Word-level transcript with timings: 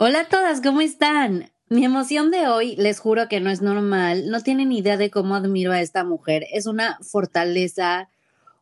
Hola 0.00 0.20
a 0.20 0.28
todas, 0.28 0.60
¿cómo 0.60 0.80
están? 0.80 1.50
Mi 1.68 1.84
emoción 1.84 2.30
de 2.30 2.46
hoy, 2.46 2.76
les 2.76 3.00
juro 3.00 3.26
que 3.26 3.40
no 3.40 3.50
es 3.50 3.62
normal, 3.62 4.30
no 4.30 4.40
tienen 4.44 4.70
idea 4.70 4.96
de 4.96 5.10
cómo 5.10 5.34
admiro 5.34 5.72
a 5.72 5.80
esta 5.80 6.04
mujer. 6.04 6.44
Es 6.52 6.66
una 6.66 7.00
fortaleza, 7.02 8.08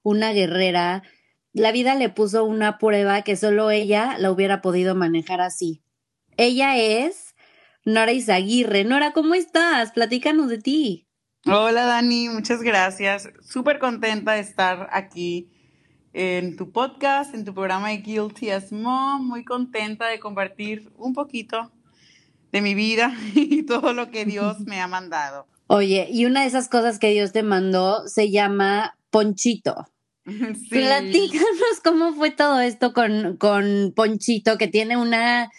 una 0.02 0.32
guerrera. 0.32 1.02
La 1.52 1.72
vida 1.72 1.94
le 1.94 2.08
puso 2.08 2.46
una 2.46 2.78
prueba 2.78 3.20
que 3.20 3.36
solo 3.36 3.70
ella 3.70 4.16
la 4.16 4.30
hubiera 4.30 4.62
podido 4.62 4.94
manejar 4.94 5.42
así. 5.42 5.82
Ella 6.38 6.78
es 6.78 7.34
Nora 7.84 8.12
Izaguirre. 8.12 8.84
Nora, 8.84 9.12
¿cómo 9.12 9.34
estás? 9.34 9.92
Platícanos 9.92 10.48
de 10.48 10.56
ti. 10.56 11.06
Hola 11.44 11.84
Dani, 11.84 12.30
muchas 12.30 12.62
gracias. 12.62 13.28
Súper 13.42 13.78
contenta 13.78 14.32
de 14.32 14.40
estar 14.40 14.88
aquí 14.90 15.50
en 16.16 16.56
tu 16.56 16.72
podcast, 16.72 17.34
en 17.34 17.44
tu 17.44 17.52
programa 17.52 17.90
de 17.90 17.98
Guilty 17.98 18.48
as 18.48 18.72
Mom. 18.72 19.26
Muy 19.26 19.44
contenta 19.44 20.06
de 20.06 20.18
compartir 20.18 20.90
un 20.96 21.12
poquito 21.12 21.70
de 22.52 22.62
mi 22.62 22.74
vida 22.74 23.14
y 23.34 23.64
todo 23.64 23.92
lo 23.92 24.10
que 24.10 24.24
Dios 24.24 24.60
me 24.60 24.80
ha 24.80 24.88
mandado. 24.88 25.46
Oye, 25.66 26.08
y 26.10 26.24
una 26.24 26.40
de 26.40 26.46
esas 26.46 26.68
cosas 26.68 26.98
que 26.98 27.10
Dios 27.10 27.32
te 27.32 27.42
mandó 27.42 28.08
se 28.08 28.30
llama 28.30 28.96
Ponchito. 29.10 29.86
Sí. 30.26 30.70
Platícanos 30.70 31.80
cómo 31.84 32.12
fue 32.12 32.32
todo 32.32 32.58
esto 32.58 32.92
con, 32.92 33.36
con 33.36 33.92
Ponchito, 33.94 34.58
que 34.58 34.66
tiene 34.66 34.96
una, 34.96 35.52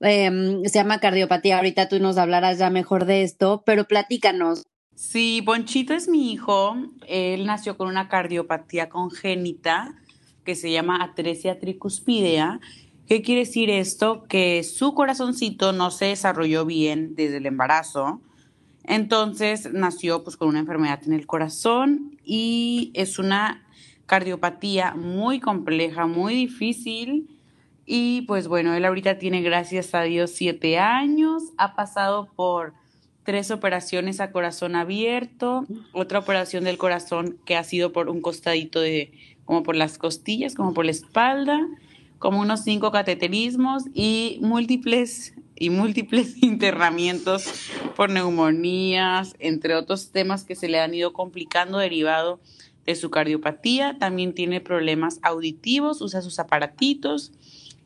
eh, 0.00 0.62
se 0.64 0.78
llama 0.78 1.00
cardiopatía. 1.00 1.56
Ahorita 1.56 1.88
tú 1.90 2.00
nos 2.00 2.16
hablarás 2.16 2.56
ya 2.56 2.70
mejor 2.70 3.04
de 3.04 3.24
esto, 3.24 3.62
pero 3.66 3.84
platícanos. 3.84 4.66
Sí, 4.96 5.42
Ponchito 5.44 5.92
es 5.92 6.08
mi 6.08 6.32
hijo. 6.32 6.74
Él 7.06 7.44
nació 7.44 7.76
con 7.76 7.86
una 7.88 8.08
cardiopatía 8.08 8.88
congénita 8.88 9.94
que 10.42 10.54
se 10.54 10.70
llama 10.70 11.04
atresia 11.04 11.60
tricuspidea. 11.60 12.60
¿Qué 13.06 13.20
quiere 13.20 13.40
decir 13.40 13.68
esto? 13.68 14.24
Que 14.26 14.62
su 14.64 14.94
corazoncito 14.94 15.74
no 15.74 15.90
se 15.90 16.06
desarrolló 16.06 16.64
bien 16.64 17.14
desde 17.14 17.36
el 17.36 17.44
embarazo. 17.44 18.22
Entonces 18.84 19.70
nació 19.70 20.24
pues 20.24 20.38
con 20.38 20.48
una 20.48 20.60
enfermedad 20.60 21.02
en 21.04 21.12
el 21.12 21.26
corazón 21.26 22.18
y 22.24 22.90
es 22.94 23.18
una 23.18 23.66
cardiopatía 24.06 24.94
muy 24.94 25.40
compleja, 25.40 26.06
muy 26.06 26.32
difícil. 26.32 27.38
Y 27.84 28.22
pues 28.22 28.48
bueno, 28.48 28.72
él 28.72 28.86
ahorita 28.86 29.18
tiene, 29.18 29.42
gracias 29.42 29.94
a 29.94 30.00
Dios, 30.04 30.30
siete 30.30 30.78
años. 30.78 31.42
Ha 31.58 31.76
pasado 31.76 32.32
por 32.34 32.72
tres 33.26 33.50
operaciones 33.50 34.20
a 34.20 34.30
corazón 34.30 34.76
abierto, 34.76 35.66
otra 35.92 36.20
operación 36.20 36.64
del 36.64 36.78
corazón 36.78 37.36
que 37.44 37.56
ha 37.56 37.64
sido 37.64 37.92
por 37.92 38.08
un 38.08 38.22
costadito 38.22 38.80
de, 38.80 39.12
como 39.44 39.64
por 39.64 39.76
las 39.76 39.98
costillas, 39.98 40.54
como 40.54 40.72
por 40.72 40.84
la 40.84 40.92
espalda, 40.92 41.60
como 42.18 42.40
unos 42.40 42.62
cinco 42.64 42.92
cateterismos 42.92 43.82
y 43.92 44.38
múltiples 44.40 45.34
y 45.56 45.70
múltiples 45.70 46.36
internamientos 46.42 47.46
por 47.96 48.10
neumonías, 48.10 49.34
entre 49.40 49.74
otros 49.74 50.12
temas 50.12 50.44
que 50.44 50.54
se 50.54 50.68
le 50.68 50.80
han 50.80 50.94
ido 50.94 51.12
complicando 51.12 51.78
derivado 51.78 52.40
de 52.86 52.94
su 52.94 53.10
cardiopatía. 53.10 53.98
También 53.98 54.34
tiene 54.34 54.60
problemas 54.60 55.18
auditivos, 55.22 56.00
usa 56.00 56.22
sus 56.22 56.38
aparatitos 56.38 57.32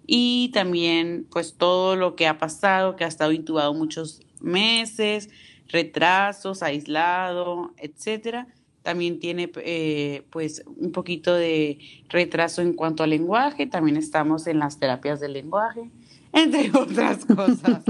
y 0.07 0.51
también 0.53 1.27
pues 1.31 1.55
todo 1.55 1.97
lo 1.97 2.15
que 2.15 2.27
ha 2.27 2.37
pasado, 2.37 2.97
que 2.97 3.05
ha 3.05 3.09
estado 3.09 3.33
intubado 3.33 3.72
muchos 3.72 4.21
meses, 4.41 5.31
retrasos, 5.69 6.62
aislado, 6.62 7.73
etcétera. 7.77 8.49
También 8.83 9.19
tiene 9.19 9.51
eh, 9.56 10.25
pues 10.31 10.62
un 10.67 10.93
poquito 10.93 11.34
de 11.34 11.78
retraso 12.09 12.62
en 12.62 12.73
cuanto 12.73 13.03
al 13.03 13.11
lenguaje, 13.11 13.67
también 13.67 13.97
estamos 13.97 14.47
en 14.47 14.59
las 14.59 14.78
terapias 14.78 15.21
del 15.21 15.34
lenguaje, 15.34 15.91
entre 16.33 16.71
otras 16.77 17.25
cosas. 17.27 17.83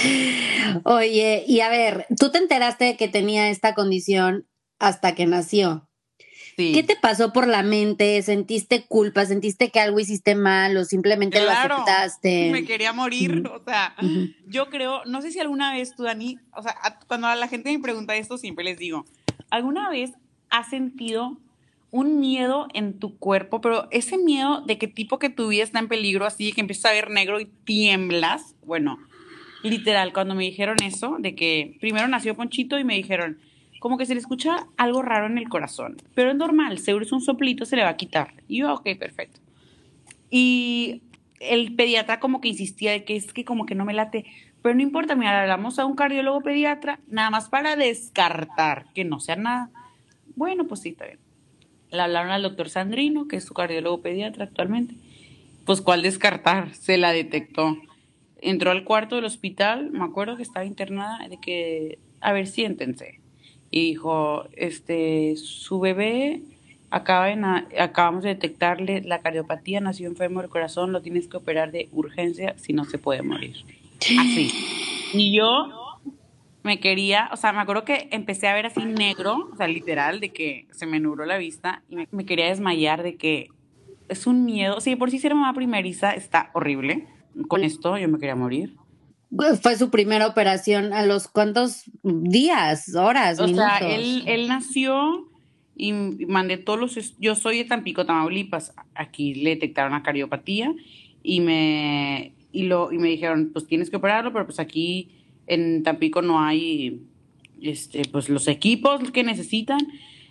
Oye, 0.84 1.44
y 1.46 1.60
a 1.60 1.68
ver, 1.68 2.06
tú 2.18 2.30
te 2.30 2.38
enteraste 2.38 2.84
de 2.84 2.96
que 2.96 3.08
tenía 3.08 3.50
esta 3.50 3.74
condición 3.74 4.46
hasta 4.78 5.14
que 5.14 5.26
nació. 5.26 5.88
¿Qué 6.56 6.82
te 6.82 6.96
pasó 6.96 7.34
por 7.34 7.46
la 7.46 7.62
mente? 7.62 8.20
¿Sentiste 8.22 8.86
culpa? 8.86 9.26
¿Sentiste 9.26 9.70
que 9.70 9.78
algo 9.78 10.00
hiciste 10.00 10.34
mal 10.34 10.74
o 10.78 10.84
simplemente 10.86 11.42
lo 11.42 11.50
aceptaste? 11.50 12.48
Me 12.52 12.64
quería 12.64 12.94
morir, 12.94 13.46
o 13.46 13.62
sea, 13.62 13.94
yo 14.46 14.70
creo, 14.70 15.04
no 15.04 15.20
sé 15.20 15.32
si 15.32 15.38
alguna 15.38 15.74
vez 15.74 15.94
tú, 15.94 16.04
Dani, 16.04 16.38
o 16.54 16.62
sea, 16.62 16.74
cuando 17.08 17.32
la 17.34 17.48
gente 17.48 17.70
me 17.70 17.82
pregunta 17.82 18.16
esto, 18.16 18.38
siempre 18.38 18.64
les 18.64 18.78
digo, 18.78 19.04
¿alguna 19.50 19.90
vez 19.90 20.12
has 20.48 20.70
sentido 20.70 21.38
un 21.90 22.20
miedo 22.20 22.68
en 22.72 22.98
tu 22.98 23.18
cuerpo, 23.18 23.60
pero 23.60 23.88
ese 23.90 24.16
miedo 24.16 24.62
de 24.62 24.78
que 24.78 24.88
tipo 24.88 25.18
que 25.18 25.28
tu 25.28 25.48
vida 25.48 25.62
está 25.62 25.78
en 25.78 25.88
peligro, 25.88 26.24
así 26.24 26.52
que 26.52 26.62
empiezas 26.62 26.90
a 26.90 26.94
ver 26.94 27.10
negro 27.10 27.38
y 27.38 27.46
tiemblas? 27.64 28.54
Bueno, 28.64 28.98
literal, 29.62 30.14
cuando 30.14 30.34
me 30.34 30.44
dijeron 30.44 30.76
eso, 30.82 31.16
de 31.18 31.34
que 31.34 31.76
primero 31.80 32.08
nació 32.08 32.34
Ponchito 32.34 32.78
y 32.78 32.84
me 32.84 32.94
dijeron, 32.94 33.38
como 33.86 33.98
que 33.98 34.06
se 34.06 34.14
le 34.14 34.20
escucha 34.20 34.66
algo 34.76 35.00
raro 35.00 35.26
en 35.26 35.38
el 35.38 35.48
corazón, 35.48 35.96
pero 36.12 36.32
es 36.32 36.36
normal, 36.36 36.80
seguro 36.80 37.04
es 37.04 37.12
un 37.12 37.20
soplito, 37.20 37.64
se 37.64 37.76
le 37.76 37.84
va 37.84 37.90
a 37.90 37.96
quitar. 37.96 38.34
Y 38.48 38.58
yo, 38.58 38.74
ok, 38.74 38.82
perfecto. 38.98 39.38
Y 40.28 41.02
el 41.38 41.76
pediatra 41.76 42.18
como 42.18 42.40
que 42.40 42.48
insistía 42.48 42.90
de 42.90 43.04
que 43.04 43.14
es 43.14 43.32
que 43.32 43.44
como 43.44 43.64
que 43.64 43.76
no 43.76 43.84
me 43.84 43.94
late, 43.94 44.24
pero 44.60 44.74
no 44.74 44.82
importa, 44.82 45.14
mira, 45.14 45.40
hablamos 45.40 45.78
a 45.78 45.86
un 45.86 45.94
cardiólogo 45.94 46.40
pediatra, 46.40 46.98
nada 47.06 47.30
más 47.30 47.48
para 47.48 47.76
descartar 47.76 48.86
que 48.92 49.04
no 49.04 49.20
sea 49.20 49.36
nada. 49.36 49.70
Bueno, 50.34 50.66
pues 50.66 50.80
sí, 50.80 50.88
está 50.88 51.06
bien. 51.06 51.20
Le 51.92 52.00
hablaron 52.00 52.32
al 52.32 52.42
doctor 52.42 52.68
Sandrino, 52.68 53.28
que 53.28 53.36
es 53.36 53.44
su 53.44 53.54
cardiólogo 53.54 54.02
pediatra 54.02 54.46
actualmente. 54.46 54.96
Pues, 55.64 55.80
¿cuál 55.80 56.02
descartar? 56.02 56.74
Se 56.74 56.96
la 56.96 57.12
detectó. 57.12 57.76
Entró 58.40 58.72
al 58.72 58.82
cuarto 58.82 59.14
del 59.14 59.26
hospital, 59.26 59.92
me 59.92 60.02
acuerdo 60.02 60.36
que 60.36 60.42
estaba 60.42 60.66
internada, 60.66 61.28
de 61.28 61.38
que, 61.38 62.00
a 62.20 62.32
ver, 62.32 62.48
siéntense 62.48 63.20
y 63.70 63.88
dijo, 63.88 64.44
este, 64.52 65.36
su 65.36 65.80
bebé 65.80 66.42
acaba 66.90 67.26
acabamos 67.78 68.22
de 68.22 68.30
detectarle 68.30 69.02
la 69.02 69.20
cardiopatía, 69.20 69.80
nació 69.80 70.08
enfermo 70.08 70.40
del 70.40 70.50
corazón, 70.50 70.92
lo 70.92 71.02
tienes 71.02 71.28
que 71.28 71.36
operar 71.36 71.72
de 71.72 71.88
urgencia 71.92 72.54
si 72.58 72.72
no 72.72 72.84
se 72.84 72.98
puede 72.98 73.22
morir. 73.22 73.56
Así. 74.00 74.52
Y 75.12 75.36
yo 75.36 75.86
me 76.66 76.80
quería, 76.80 77.30
o 77.32 77.36
sea, 77.36 77.52
me 77.52 77.60
acuerdo 77.60 77.84
que 77.84 78.08
empecé 78.10 78.48
a 78.48 78.54
ver 78.54 78.66
así 78.66 78.84
negro, 78.84 79.48
o 79.52 79.56
sea, 79.56 79.68
literal, 79.68 80.20
de 80.20 80.30
que 80.30 80.66
se 80.72 80.84
me 80.86 80.98
nubló 80.98 81.24
la 81.24 81.38
vista 81.38 81.82
y 81.88 81.96
me, 82.10 82.26
quería 82.26 82.46
desmayar 82.46 83.02
de 83.02 83.16
que 83.16 83.48
es 84.08 84.26
un 84.26 84.44
miedo. 84.44 84.80
Sí, 84.80 84.96
por 84.96 85.10
si 85.10 85.18
ser 85.18 85.34
mamá 85.34 85.52
primeriza 85.54 86.12
está 86.14 86.50
horrible. 86.54 87.06
Con 87.48 87.62
esto 87.62 87.96
yo 87.98 88.08
me 88.08 88.18
quería 88.18 88.34
morir. 88.34 88.74
Fue 89.60 89.76
su 89.76 89.90
primera 89.90 90.26
operación 90.26 90.92
a 90.92 91.04
los 91.04 91.26
cuantos 91.28 91.84
días, 92.02 92.94
horas, 92.94 93.40
o 93.40 93.48
sea, 93.48 93.78
él, 93.78 94.22
él 94.26 94.46
nació 94.46 95.28
y 95.76 95.92
mandé 95.92 96.56
todos 96.56 96.78
los... 96.78 97.18
Yo 97.18 97.34
soy 97.34 97.58
de 97.58 97.64
Tampico, 97.64 98.06
Tamaulipas. 98.06 98.72
Aquí 98.94 99.34
le 99.34 99.50
detectaron 99.50 99.92
la 99.92 100.02
cardiopatía 100.02 100.72
y 101.22 101.40
me, 101.40 102.32
y, 102.52 102.62
lo, 102.62 102.92
y 102.92 102.98
me 102.98 103.08
dijeron, 103.08 103.50
pues 103.52 103.66
tienes 103.66 103.90
que 103.90 103.96
operarlo, 103.96 104.32
pero 104.32 104.46
pues 104.46 104.58
aquí 104.58 105.10
en 105.46 105.82
Tampico 105.82 106.22
no 106.22 106.40
hay 106.40 107.02
este, 107.60 108.02
pues 108.10 108.28
los 108.28 108.48
equipos 108.48 109.10
que 109.10 109.24
necesitan. 109.24 109.80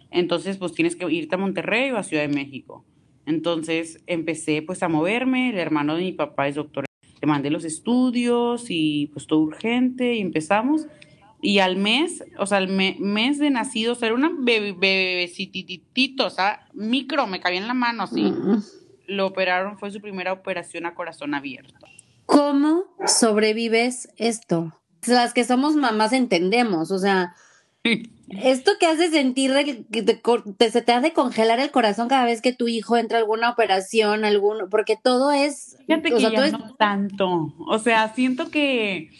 Entonces, 0.09 0.57
pues 0.57 0.71
tienes 0.71 0.95
que 0.95 1.11
irte 1.11 1.35
a 1.35 1.37
Monterrey 1.37 1.91
o 1.91 1.97
a 1.97 2.03
Ciudad 2.03 2.23
de 2.23 2.33
México. 2.33 2.85
Entonces 3.25 4.01
empecé 4.07 4.61
pues 4.61 4.81
a 4.83 4.87
moverme. 4.87 5.49
El 5.49 5.57
hermano 5.57 5.95
de 5.95 6.03
mi 6.03 6.11
papá 6.13 6.47
es 6.47 6.55
doctor 6.55 6.85
le 7.25 7.31
mandé 7.31 7.49
los 7.49 7.65
estudios 7.65 8.67
y 8.69 9.07
pues 9.07 9.25
todo 9.25 9.39
urgente 9.39 10.13
y 10.13 10.21
empezamos. 10.21 10.87
Y 11.41 11.59
al 11.59 11.75
mes, 11.75 12.23
o 12.37 12.45
sea, 12.45 12.59
al 12.59 12.69
mes 12.69 13.39
de 13.39 13.49
nacido, 13.49 13.93
o 13.93 13.95
sea, 13.95 14.07
era 14.07 14.15
una 14.15 14.31
bebé, 14.37 15.29
o 16.19 16.29
sea, 16.29 16.67
micro, 16.73 17.27
me 17.27 17.39
cabía 17.39 17.59
en 17.59 17.67
la 17.67 17.73
mano, 17.73 18.03
así. 18.03 18.33
Lo 19.07 19.27
operaron, 19.27 19.77
fue 19.77 19.91
su 19.91 20.01
primera 20.01 20.33
operación 20.33 20.85
a 20.85 20.95
corazón 20.95 21.33
abierto. 21.35 21.85
¿Cómo 22.25 22.85
sobrevives 23.05 24.09
esto? 24.17 24.79
Las 25.05 25.33
que 25.33 25.43
somos 25.43 25.75
mamás 25.75 26.13
entendemos, 26.13 26.89
o 26.89 26.97
sea, 26.97 27.35
Esto 28.29 28.71
que 28.79 28.87
hace 28.87 29.11
sentir 29.11 29.53
que 29.91 30.03
te, 30.03 30.71
se 30.71 30.81
te 30.81 30.91
hace 30.91 31.13
congelar 31.13 31.59
el 31.59 31.71
corazón 31.71 32.07
cada 32.07 32.25
vez 32.25 32.41
que 32.41 32.53
tu 32.53 32.67
hijo 32.67 32.97
entra 32.97 33.19
a 33.19 33.21
alguna 33.21 33.51
operación, 33.51 34.25
algún, 34.25 34.69
porque 34.69 34.97
todo 35.01 35.31
es. 35.31 35.77
Fíjate 35.85 36.09
que 36.11 36.51
no 36.51 36.75
tanto. 36.75 37.53
O 37.67 37.79
sea, 37.79 38.13
siento 38.15 38.49
que, 38.49 39.11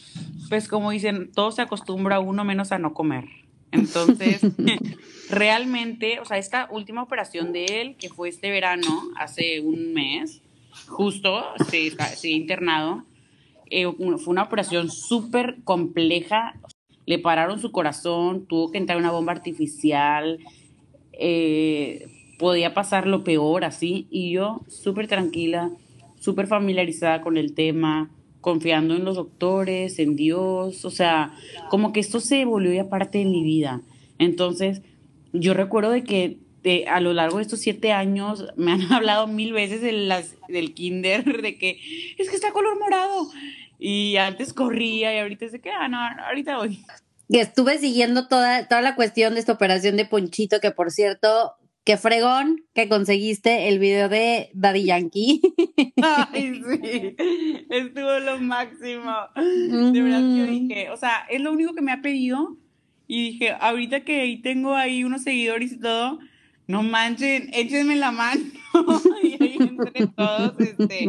pues 0.49 0.67
como 0.67 0.91
dicen, 0.91 1.31
todo 1.31 1.51
se 1.51 1.61
acostumbra 1.61 2.15
a 2.15 2.19
uno 2.19 2.43
menos 2.43 2.71
a 2.71 2.79
no 2.79 2.93
comer. 2.93 3.25
Entonces, 3.71 4.41
realmente, 5.29 6.19
o 6.19 6.25
sea, 6.25 6.37
esta 6.37 6.67
última 6.71 7.03
operación 7.03 7.53
de 7.53 7.65
él, 7.81 7.95
que 7.97 8.09
fue 8.09 8.29
este 8.29 8.49
verano, 8.49 9.03
hace 9.17 9.59
un 9.59 9.93
mes, 9.93 10.41
justo, 10.87 11.43
se, 11.69 11.91
se 12.15 12.29
internado, 12.29 13.03
eh, 13.69 13.85
fue 13.85 14.31
una 14.31 14.43
operación 14.43 14.89
súper 14.89 15.57
compleja. 15.63 16.55
Le 17.05 17.19
pararon 17.19 17.59
su 17.59 17.71
corazón, 17.71 18.45
tuvo 18.45 18.71
que 18.71 18.77
entrar 18.77 18.97
una 18.97 19.11
bomba 19.11 19.31
artificial, 19.31 20.39
eh, 21.13 22.07
podía 22.37 22.73
pasar 22.73 23.07
lo 23.07 23.23
peor 23.23 23.63
así. 23.63 24.07
Y 24.09 24.31
yo 24.31 24.61
súper 24.67 25.07
tranquila, 25.07 25.71
súper 26.19 26.47
familiarizada 26.47 27.21
con 27.21 27.37
el 27.37 27.53
tema, 27.53 28.09
confiando 28.41 28.95
en 28.95 29.05
los 29.05 29.15
doctores, 29.15 29.99
en 29.99 30.15
Dios. 30.15 30.85
O 30.85 30.91
sea, 30.91 31.33
como 31.69 31.93
que 31.93 31.99
esto 31.99 32.19
se 32.19 32.45
volvió 32.45 32.73
ya 32.73 32.89
parte 32.89 33.19
de 33.19 33.25
mi 33.25 33.43
vida. 33.43 33.81
Entonces, 34.17 34.81
yo 35.33 35.53
recuerdo 35.53 35.91
de 35.91 36.03
que 36.03 36.39
a 36.87 36.99
lo 36.99 37.13
largo 37.13 37.37
de 37.37 37.43
estos 37.43 37.59
siete 37.59 37.91
años 37.91 38.47
me 38.55 38.71
han 38.71 38.81
hablado 38.91 39.27
mil 39.27 39.53
veces 39.53 39.81
las, 39.93 40.35
del 40.47 40.73
kinder 40.73 41.41
de 41.41 41.57
que 41.57 41.79
es 42.17 42.29
que 42.29 42.35
está 42.35 42.51
color 42.51 42.79
morado. 42.79 43.29
Y 43.79 44.17
antes 44.17 44.53
corría 44.53 45.13
y 45.13 45.19
ahorita 45.19 45.49
se 45.49 45.59
queda, 45.59 45.75
ah, 45.81 45.87
no, 45.87 45.99
ahorita 45.99 46.57
voy. 46.57 46.83
Y 47.27 47.39
estuve 47.39 47.77
siguiendo 47.77 48.27
toda, 48.27 48.67
toda 48.67 48.81
la 48.81 48.95
cuestión 48.95 49.33
de 49.33 49.39
esta 49.39 49.53
operación 49.53 49.97
de 49.97 50.05
Ponchito, 50.05 50.59
que 50.59 50.71
por 50.71 50.91
cierto, 50.91 51.53
qué 51.85 51.97
fregón 51.97 52.63
que 52.73 52.89
conseguiste 52.89 53.69
el 53.69 53.79
video 53.79 54.09
de 54.09 54.49
Daddy 54.53 54.85
Yankee. 54.85 55.41
Ay, 56.01 56.61
sí, 56.81 57.15
estuvo 57.69 58.19
lo 58.19 58.39
máximo. 58.39 59.13
De 59.35 60.01
verdad 60.01 60.19
que 60.19 60.51
dije, 60.51 60.89
o 60.89 60.97
sea, 60.97 61.25
es 61.29 61.41
lo 61.41 61.51
único 61.51 61.73
que 61.73 61.81
me 61.81 61.91
ha 61.91 62.01
pedido. 62.01 62.57
Y 63.07 63.31
dije, 63.31 63.51
ahorita 63.59 64.03
que 64.03 64.39
tengo 64.41 64.73
ahí 64.73 65.03
unos 65.03 65.21
seguidores 65.21 65.73
y 65.73 65.79
todo, 65.79 66.19
no 66.67 66.81
manchen, 66.81 67.51
échenme 67.53 67.95
la 67.95 68.11
mano. 68.11 68.41
y 69.23 69.43
ahí 69.43 69.57
entre 69.59 70.07
todos, 70.07 70.59
este, 70.59 71.05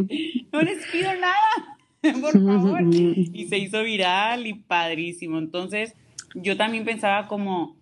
no 0.52 0.60
les 0.60 0.86
pido 0.88 1.10
nada, 1.14 1.75
por 2.20 2.32
favor. 2.32 2.82
Y 2.94 3.46
se 3.48 3.58
hizo 3.58 3.82
viral 3.82 4.46
y 4.46 4.54
padrísimo. 4.54 5.38
Entonces, 5.38 5.94
yo 6.34 6.56
también 6.56 6.84
pensaba 6.84 7.28
como, 7.28 7.76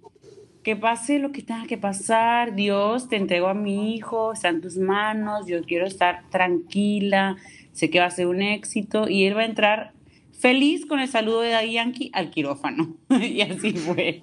que 0.65 0.77
pase 0.77 1.19
lo 1.19 1.31
que 1.31 1.43
tenga 1.43 1.67
que 1.67 1.77
pasar, 1.77 2.55
Dios, 2.55 3.09
te 3.09 3.17
entrego 3.17 3.49
a 3.49 3.55
mi 3.55 3.95
hijo, 3.95 4.33
está 4.33 4.49
en 4.49 4.63
tus 4.63 4.79
manos, 4.79 5.47
yo 5.47 5.63
quiero 5.63 5.87
estar 5.87 6.23
tranquila, 6.31 7.37
sé 7.73 7.91
que 7.91 8.01
va 8.01 8.07
a 8.07 8.11
ser 8.11 8.27
un 8.27 8.41
éxito 8.41 9.09
y 9.09 9.25
él 9.25 9.37
va 9.37 9.43
a 9.43 9.45
entrar 9.45 9.93
feliz 10.33 10.87
con 10.87 11.01
el 11.01 11.09
saludo 11.09 11.43
de 11.43 11.51
Daddy 11.51 11.73
Yankee 11.73 12.11
al 12.15 12.31
quirófano. 12.31 12.97
y 13.11 13.43
así 13.43 13.73
fue. 13.73 14.23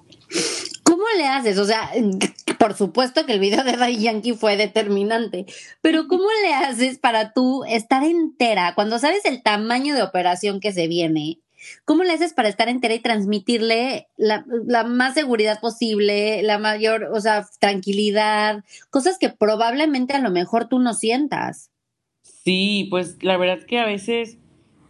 ¿Cómo 1.01 1.17
le 1.17 1.27
haces? 1.27 1.57
O 1.57 1.65
sea, 1.65 1.89
por 2.59 2.75
supuesto 2.75 3.25
que 3.25 3.33
el 3.33 3.39
video 3.39 3.63
de 3.63 3.75
Daddy 3.75 3.97
Yankee 3.97 4.33
fue 4.33 4.55
determinante, 4.55 5.47
pero 5.81 6.07
¿cómo 6.07 6.27
le 6.43 6.53
haces 6.53 6.99
para 6.99 7.33
tú 7.33 7.63
estar 7.67 8.03
entera 8.03 8.75
cuando 8.75 8.99
sabes 8.99 9.25
el 9.25 9.41
tamaño 9.41 9.95
de 9.95 10.03
operación 10.03 10.59
que 10.59 10.71
se 10.71 10.87
viene? 10.87 11.39
¿Cómo 11.85 12.03
le 12.03 12.13
haces 12.13 12.33
para 12.33 12.49
estar 12.49 12.69
entera 12.69 12.93
y 12.93 12.99
transmitirle 12.99 14.09
la, 14.15 14.45
la, 14.67 14.83
más 14.83 15.15
seguridad 15.15 15.59
posible, 15.59 16.43
la 16.43 16.59
mayor, 16.59 17.09
o 17.11 17.19
sea, 17.19 17.47
tranquilidad, 17.59 18.63
cosas 18.91 19.17
que 19.17 19.29
probablemente 19.29 20.13
a 20.13 20.19
lo 20.19 20.29
mejor 20.29 20.69
tú 20.69 20.77
no 20.77 20.93
sientas? 20.93 21.71
Sí, 22.21 22.85
pues 22.91 23.17
la 23.23 23.37
verdad 23.37 23.57
es 23.57 23.65
que 23.65 23.79
a 23.79 23.87
veces 23.87 24.37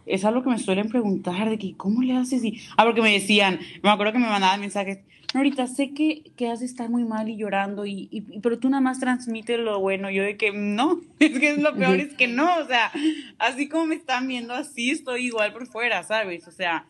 es 0.04 0.24
algo 0.24 0.42
que 0.42 0.50
me 0.50 0.58
suelen 0.58 0.88
preguntar 0.88 1.48
de 1.48 1.58
que, 1.58 1.74
¿cómo 1.74 2.02
le 2.02 2.16
haces? 2.16 2.44
Y, 2.44 2.60
ah, 2.76 2.84
porque 2.84 3.00
me 3.00 3.12
decían, 3.12 3.60
me 3.82 3.90
acuerdo 3.90 4.12
que 4.12 4.18
me 4.18 4.28
mandaban 4.28 4.60
mensajes, 4.60 4.98
ahorita 5.34 5.66
sé 5.66 5.94
que, 5.94 6.22
que 6.36 6.48
has 6.48 6.60
de 6.60 6.66
estar 6.66 6.88
muy 6.90 7.04
mal 7.04 7.28
y 7.28 7.36
llorando, 7.36 7.86
y, 7.86 8.08
y, 8.10 8.40
pero 8.40 8.58
tú 8.58 8.68
nada 8.68 8.80
más 8.80 9.00
transmites 9.00 9.58
lo 9.58 9.80
bueno. 9.80 10.10
Yo 10.10 10.22
de 10.22 10.36
que 10.36 10.52
no, 10.52 11.00
es 11.18 11.38
que 11.38 11.56
lo 11.56 11.74
peor, 11.74 11.96
es 12.00 12.14
que 12.14 12.28
no, 12.28 12.58
o 12.58 12.66
sea, 12.66 12.92
así 13.38 13.68
como 13.68 13.86
me 13.86 13.94
están 13.94 14.28
viendo, 14.28 14.54
así 14.54 14.90
estoy 14.90 15.26
igual 15.26 15.52
por 15.52 15.66
fuera, 15.66 16.02
¿sabes? 16.02 16.46
O 16.48 16.52
sea, 16.52 16.86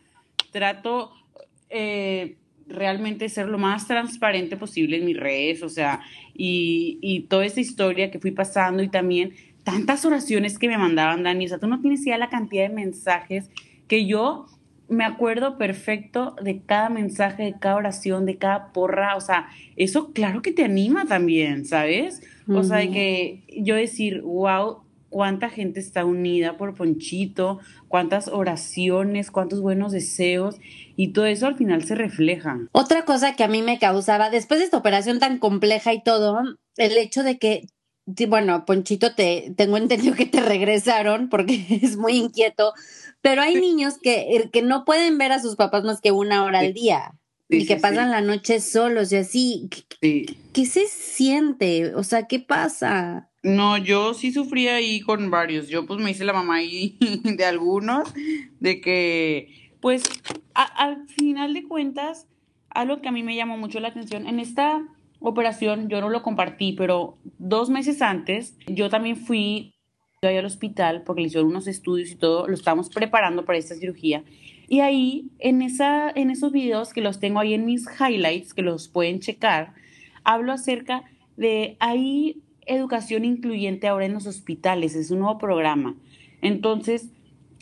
trato 0.51 1.11
eh, 1.69 2.37
realmente 2.67 3.29
ser 3.29 3.47
lo 3.47 3.57
más 3.57 3.87
transparente 3.87 4.57
posible 4.57 4.97
en 4.97 5.05
mis 5.05 5.17
redes, 5.17 5.63
o 5.63 5.69
sea, 5.69 6.01
y, 6.33 6.99
y 7.01 7.21
toda 7.21 7.45
esa 7.45 7.61
historia 7.61 8.11
que 8.11 8.19
fui 8.19 8.31
pasando 8.31 8.83
y 8.83 8.89
también 8.89 9.33
tantas 9.63 10.03
oraciones 10.05 10.59
que 10.59 10.67
me 10.67 10.77
mandaban, 10.77 11.23
Dani, 11.23 11.45
o 11.45 11.49
sea, 11.49 11.59
tú 11.59 11.67
no 11.67 11.79
tienes 11.79 12.05
idea 12.05 12.17
la 12.17 12.29
cantidad 12.29 12.67
de 12.67 12.75
mensajes 12.75 13.49
que 13.87 14.05
yo 14.05 14.47
me 14.89 15.05
acuerdo 15.05 15.57
perfecto 15.57 16.35
de 16.41 16.61
cada 16.61 16.89
mensaje, 16.89 17.43
de 17.43 17.55
cada 17.59 17.75
oración, 17.75 18.25
de 18.25 18.37
cada 18.37 18.71
porra, 18.73 19.15
o 19.15 19.21
sea, 19.21 19.47
eso 19.75 20.11
claro 20.11 20.41
que 20.41 20.51
te 20.51 20.63
anima 20.63 21.05
también, 21.05 21.65
¿sabes? 21.65 22.21
O 22.47 22.63
sea, 22.63 22.77
de 22.77 22.91
que 22.91 23.43
yo 23.55 23.75
decir, 23.75 24.21
wow, 24.21 24.83
cuánta 25.09 25.49
gente 25.49 25.79
está 25.79 26.03
unida 26.03 26.57
por 26.57 26.73
Ponchito, 26.73 27.59
cuántas 27.87 28.27
oraciones, 28.27 29.31
cuántos 29.31 29.61
buenos 29.61 29.91
deseos, 29.91 30.57
y 30.95 31.09
todo 31.09 31.27
eso 31.27 31.47
al 31.47 31.55
final 31.55 31.83
se 31.83 31.95
refleja. 31.95 32.59
Otra 32.71 33.05
cosa 33.05 33.35
que 33.35 33.43
a 33.43 33.47
mí 33.47 33.61
me 33.61 33.79
causaba, 33.79 34.29
después 34.29 34.59
de 34.59 34.65
esta 34.65 34.77
operación 34.77 35.19
tan 35.19 35.37
compleja 35.37 35.93
y 35.93 36.03
todo, 36.03 36.41
el 36.77 36.97
hecho 36.97 37.23
de 37.23 37.37
que 37.37 37.67
bueno, 38.05 38.65
Ponchito, 38.65 39.15
te 39.15 39.53
tengo 39.55 39.77
entendido 39.77 40.15
que 40.15 40.25
te 40.25 40.41
regresaron 40.41 41.29
porque 41.29 41.65
es 41.81 41.97
muy 41.97 42.13
inquieto, 42.13 42.73
pero 43.21 43.41
hay 43.41 43.55
niños 43.55 43.97
que, 44.01 44.35
eh, 44.35 44.49
que 44.51 44.61
no 44.61 44.85
pueden 44.85 45.17
ver 45.17 45.31
a 45.31 45.39
sus 45.39 45.55
papás 45.55 45.83
más 45.83 46.01
que 46.01 46.11
una 46.11 46.43
hora 46.43 46.59
al 46.59 46.73
día 46.73 47.13
y 47.49 47.65
que 47.65 47.77
pasan 47.77 48.11
la 48.11 48.21
noche 48.21 48.59
solos 48.59 49.11
y 49.11 49.17
así. 49.17 49.69
¿Qué, 50.01 50.65
se 50.65 50.87
siente? 50.87 51.93
O 51.95 52.03
sea, 52.03 52.27
¿qué 52.27 52.39
pasa? 52.39 53.29
No, 53.43 53.77
yo 53.77 54.13
sí 54.13 54.31
sufrí 54.31 54.67
ahí 54.67 55.01
con 55.01 55.29
varios. 55.29 55.67
Yo 55.67 55.85
pues 55.85 55.99
me 55.99 56.11
hice 56.11 56.23
la 56.23 56.33
mamá 56.33 56.55
ahí 56.55 56.97
de 57.23 57.45
algunos, 57.45 58.13
de 58.59 58.81
que 58.81 59.71
pues 59.79 60.03
al 60.53 61.07
final 61.09 61.53
de 61.53 61.67
cuentas, 61.67 62.27
algo 62.69 63.01
que 63.01 63.09
a 63.09 63.11
mí 63.11 63.21
me 63.21 63.35
llamó 63.35 63.57
mucho 63.57 63.81
la 63.81 63.89
atención, 63.89 64.27
en 64.27 64.39
esta 64.39 64.81
operación 65.23 65.89
yo 65.89 66.01
no 66.01 66.09
lo 66.09 66.21
compartí, 66.21 66.73
pero 66.73 67.17
dos 67.39 67.69
meses 67.69 68.01
antes 68.01 68.57
yo 68.67 68.89
también 68.89 69.15
fui 69.15 69.73
ahí 70.27 70.37
al 70.37 70.45
hospital 70.45 71.03
porque 71.03 71.21
le 71.21 71.27
hicieron 71.27 71.49
unos 71.49 71.67
estudios 71.67 72.11
y 72.11 72.15
todo, 72.15 72.47
lo 72.47 72.53
estábamos 72.53 72.89
preparando 72.89 73.45
para 73.45 73.57
esta 73.57 73.75
cirugía. 73.75 74.23
Y 74.67 74.79
ahí, 74.79 75.29
en, 75.39 75.61
esa, 75.61 76.09
en 76.09 76.29
esos 76.29 76.51
videos 76.51 76.93
que 76.93 77.01
los 77.01 77.19
tengo 77.19 77.39
ahí 77.39 77.53
en 77.53 77.65
mis 77.65 77.85
highlights, 77.99 78.53
que 78.53 78.61
los 78.61 78.87
pueden 78.87 79.19
checar, 79.19 79.73
hablo 80.23 80.51
acerca 80.51 81.03
de 81.35 81.77
ahí 81.79 82.41
educación 82.65 83.25
incluyente 83.25 83.87
ahora 83.87 84.05
en 84.05 84.13
los 84.13 84.25
hospitales, 84.25 84.95
es 84.95 85.11
un 85.11 85.19
nuevo 85.19 85.37
programa. 85.37 85.95
Entonces, 86.41 87.11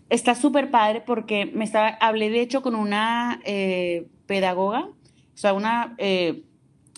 está 0.09 0.35
súper 0.35 0.69
padre 0.69 1.01
porque 1.01 1.45
me 1.47 1.63
estaba, 1.63 1.89
hablé 1.89 2.29
de 2.29 2.41
hecho 2.41 2.61
con 2.61 2.75
una 2.75 3.41
eh, 3.45 4.07
pedagoga, 4.27 4.85
o 4.85 5.37
sea, 5.37 5.53
una 5.53 5.95
eh, 5.97 6.43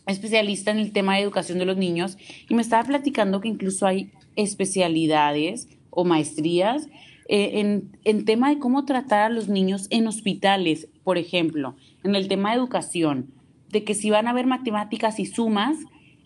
especialista 0.07 0.71
en 0.71 0.79
el 0.79 0.91
tema 0.91 1.15
de 1.15 1.21
educación 1.21 1.59
de 1.59 1.65
los 1.65 1.77
niños, 1.77 2.17
y 2.49 2.55
me 2.55 2.61
estaba 2.61 2.83
platicando 2.83 3.41
que 3.41 3.47
incluso 3.47 3.87
hay 3.87 4.11
especialidades 4.35 5.67
o 5.89 6.03
maestrías 6.03 6.87
eh, 7.29 7.59
en, 7.59 7.97
en 8.03 8.25
tema 8.25 8.49
de 8.49 8.59
cómo 8.59 8.85
tratar 8.85 9.23
a 9.23 9.29
los 9.29 9.47
niños 9.47 9.87
en 9.89 10.07
hospitales, 10.07 10.89
por 11.03 11.17
ejemplo, 11.17 11.75
en 12.03 12.15
el 12.15 12.27
tema 12.27 12.51
de 12.51 12.57
educación, 12.57 13.31
de 13.69 13.83
que 13.83 13.93
si 13.93 14.09
van 14.09 14.27
a 14.27 14.33
ver 14.33 14.45
matemáticas 14.45 15.19
y 15.19 15.25
sumas, 15.25 15.77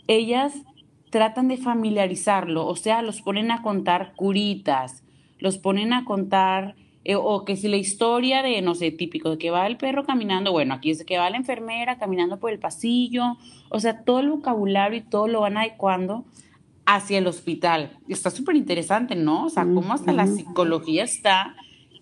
ellas 0.07 0.53
tratan 1.09 1.47
de 1.47 1.57
familiarizarlo, 1.57 2.65
o 2.65 2.75
sea, 2.75 3.01
los 3.01 3.21
ponen 3.21 3.51
a 3.51 3.61
contar 3.61 4.13
curitas, 4.15 5.03
los 5.39 5.57
ponen 5.57 5.93
a 5.93 6.03
contar, 6.03 6.75
eh, 7.07 7.15
o 7.15 7.45
que 7.45 7.55
si 7.55 7.69
la 7.69 7.77
historia 7.77 8.43
de, 8.43 8.61
no 8.61 8.75
sé, 8.75 8.91
típico, 8.91 9.29
de 9.29 9.37
que 9.37 9.49
va 9.49 9.65
el 9.65 9.77
perro 9.77 10.03
caminando, 10.03 10.51
bueno, 10.51 10.73
aquí 10.73 10.91
es 10.91 10.99
de 10.99 11.05
que 11.05 11.17
va 11.17 11.29
la 11.29 11.37
enfermera 11.37 11.97
caminando 11.97 12.37
por 12.37 12.51
el 12.51 12.59
pasillo, 12.59 13.37
o 13.69 13.79
sea, 13.79 14.03
todo 14.03 14.19
el 14.19 14.29
vocabulario 14.29 14.99
y 14.99 15.03
todo 15.03 15.29
lo 15.29 15.39
van 15.39 15.55
adecuando 15.55 16.25
hacia 16.85 17.19
el 17.19 17.27
hospital. 17.27 17.97
Está 18.09 18.29
súper 18.29 18.57
interesante, 18.57 19.15
¿no? 19.15 19.45
O 19.45 19.49
sea, 19.49 19.63
cómo 19.63 19.93
hasta 19.93 20.11
la 20.11 20.27
psicología 20.27 21.05
está 21.05 21.55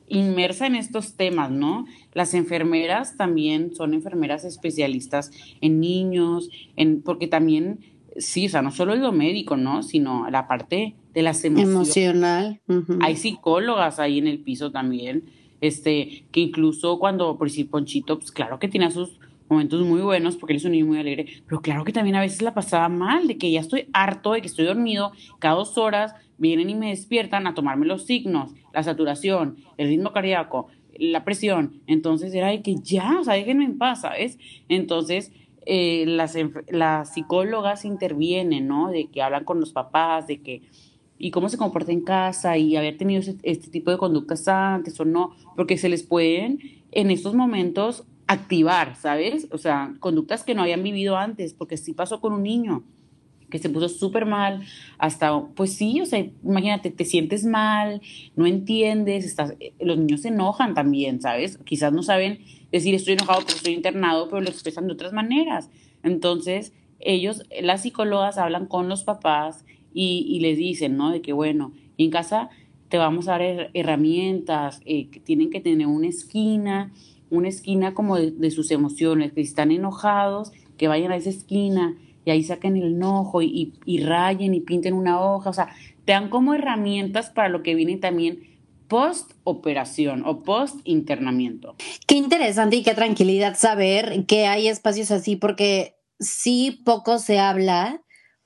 inmersa 0.08 0.66
en 0.66 0.76
estos 0.76 1.14
temas, 1.14 1.52
¿no? 1.52 1.86
Las 2.14 2.34
enfermeras 2.34 3.16
también 3.16 3.76
son 3.76 3.94
enfermeras 3.94 4.44
especialistas 4.44 5.30
en 5.62 5.80
niños, 5.80 6.50
en, 6.78 7.04
porque 7.04 7.28
también, 7.28 7.80
sí, 8.18 8.48
o 8.48 8.50
sea, 8.50 8.64
no 8.64 8.72
solo 8.72 8.96
es 8.96 9.02
lo 9.02 9.12
médico, 9.12 9.56
¿no? 9.56 9.84
Sino 9.84 10.28
la 10.32 10.48
parte 10.48 10.96
de 11.16 11.22
las 11.22 11.44
emociones. 11.46 11.74
Emocional. 11.74 12.62
Hay 13.00 13.16
psicólogas 13.16 14.00
ahí 14.00 14.20
en 14.20 14.28
el 14.28 14.40
piso 14.40 14.72
también, 14.72 15.24
este, 15.62 16.26
que 16.32 16.42
incluso 16.42 17.00
cuando, 17.00 17.38
por 17.38 17.48
decir, 17.48 17.70
Ponchito, 17.70 18.20
pues 18.20 18.32
claro 18.32 18.60
que 18.60 18.68
tiene 18.68 18.92
sus 18.92 19.18
momentos 19.48 19.82
muy 19.86 20.02
buenos 20.02 20.36
porque 20.36 20.54
él 20.54 20.58
es 20.58 20.66
un 20.66 20.74
niño 20.74 20.88
muy 20.88 20.98
alegre, 20.98 21.28
pero 21.48 21.62
claro 21.62 21.86
que 21.86 21.94
también 21.94 22.18
a 22.18 22.22
veces 22.22 22.42
la 22.42 22.54
pasaba 22.54 22.90
mal, 22.90 23.28
de 23.28 23.38
que 23.38 23.50
ya 23.50 23.62
estoy 23.62 23.88
harto, 23.94 24.34
de 24.34 24.42
que 24.42 24.48
estoy 24.48 24.66
dormido, 24.66 25.14
cada 25.40 25.56
dos 25.56 25.78
horas 25.78 26.14
vienen 26.38 26.70
y 26.70 26.76
me 26.76 26.90
despiertan 26.90 27.48
a 27.48 27.54
tomarme 27.54 27.86
los 27.86 28.06
signos, 28.06 28.52
la 28.74 28.84
saturación, 28.84 29.58
el 29.78 29.88
ritmo 29.88 30.12
cardíaco, 30.12 30.68
la 30.98 31.24
presión, 31.24 31.82
entonces 31.88 32.34
era 32.34 32.50
de 32.50 32.62
que 32.62 32.76
ya, 32.76 33.20
o 33.20 33.24
sea, 33.24 33.36
déjenme 33.36 33.64
en 33.64 33.78
paz, 33.78 34.02
¿sabes? 34.02 34.38
Entonces, 34.68 35.32
eh, 35.66 36.06
las, 36.08 36.36
las 36.68 37.14
psicólogas 37.14 37.86
intervienen, 37.86 38.68
¿no? 38.68 38.90
De 38.90 39.08
que 39.08 39.22
hablan 39.22 39.46
con 39.46 39.60
los 39.60 39.72
papás, 39.72 40.28
de 40.28 40.42
que 40.42 40.64
y 41.18 41.32
cómo 41.32 41.50
se 41.50 41.58
comporta 41.58 41.92
en 41.92 42.02
casa 42.02 42.58
y 42.58 42.76
haber 42.76 42.98
tenido 42.98 43.22
este 43.44 43.70
tipo 43.70 43.92
de 43.92 43.98
conductas 43.98 44.48
antes 44.48 45.00
o 45.00 45.06
no, 45.06 45.36
porque 45.56 45.78
se 45.78 45.90
les 45.90 46.04
pueden 46.04 46.60
en 46.92 47.12
estos 47.12 47.34
momentos 47.34 48.04
activar, 48.28 48.96
¿sabes? 48.96 49.48
O 49.52 49.58
sea, 49.58 49.94
conductas 50.00 50.44
que 50.44 50.56
no 50.56 50.64
habían 50.64 50.84
vivido 50.84 51.18
antes, 51.18 51.54
porque 51.54 51.78
sí 51.78 51.94
pasó 51.94 52.22
con 52.22 52.34
un 52.34 52.44
niño 52.44 52.84
que 53.50 53.60
se 53.60 53.70
puso 53.70 53.90
súper 53.90 54.26
mal, 54.26 54.66
hasta, 54.98 55.40
pues 55.56 55.74
sí, 55.74 56.02
o 56.02 56.06
sea, 56.06 56.26
imagínate, 56.44 56.90
te 56.90 57.06
sientes 57.06 57.46
mal, 57.46 58.02
no 58.36 58.48
entiendes, 58.48 59.36
los 59.80 59.98
niños 59.98 60.22
se 60.22 60.30
enojan 60.30 60.74
también, 60.74 61.22
¿sabes? 61.22 61.60
Quizás 61.64 61.94
no 61.94 62.04
saben 62.04 62.40
decir 62.72 62.96
estoy 62.96 63.14
enojado 63.14 63.40
porque 63.42 63.54
estoy 63.54 63.74
internado, 63.74 64.28
pero 64.30 64.42
lo 64.42 64.50
expresan 64.50 64.88
de 64.88 64.94
otras 64.94 65.14
maneras. 65.14 65.70
Entonces, 66.04 66.74
ellos, 67.00 67.44
las 67.62 67.84
psicólogas 67.84 68.38
hablan 68.38 68.66
con 68.66 68.90
los 68.90 69.04
papás 69.04 69.64
y, 69.98 70.40
les 70.42 70.58
dicen, 70.58 70.98
¿no? 70.98 71.10
De 71.10 71.22
que, 71.22 71.32
bueno, 71.32 71.72
en 71.98 72.12
casa 72.12 72.50
te 72.90 72.98
vamos 72.98 73.28
a 73.28 73.38
dar 73.38 73.72
herramientas, 73.74 74.82
eh, 74.86 75.10
que 75.10 75.22
tienen 75.22 75.50
que 75.50 75.62
tener 75.62 75.88
una 75.88 76.08
esquina, 76.08 76.92
una 77.30 77.48
esquina 77.48 77.94
como 77.94 78.18
de, 78.18 78.52
sus 78.52 78.72
emociones, 78.72 79.32
que 79.32 79.42
si 79.42 79.50
están 79.50 79.72
enojados, 79.72 80.52
que 80.78 80.90
vayan 80.90 81.14
a 81.14 81.16
esa 81.16 81.30
esquina 81.30 81.98
y 82.26 82.32
ahí 82.32 82.44
saquen 82.44 82.76
el 82.76 82.96
enojo 82.96 83.42
y, 83.42 83.74
y, 83.86 84.00
rayen 84.00 84.54
y 84.54 84.60
pinten 84.60 84.94
una 84.94 85.22
hoja, 85.22 85.50
o 85.50 85.54
sea, 85.54 85.70
te 86.04 86.12
dan 86.12 86.30
como 86.30 86.54
herramientas 86.54 87.30
para 87.30 87.50
lo 87.50 87.64
que 87.64 87.74
viene 87.74 87.98
también 87.98 88.40
post 88.88 89.32
operación 89.46 90.24
o 90.26 90.44
post 90.44 90.80
internamiento. 90.84 91.76
Qué 92.06 92.16
interesante 92.16 92.76
y 92.76 92.84
qué 92.84 92.94
tranquilidad 92.94 93.56
saber 93.58 94.26
que 94.26 94.46
hay 94.46 94.68
espacios 94.68 95.10
así 95.12 95.36
porque 95.36 95.96
sí 96.20 96.82
poco 96.86 97.18
se 97.18 97.40
habla 97.40 98.02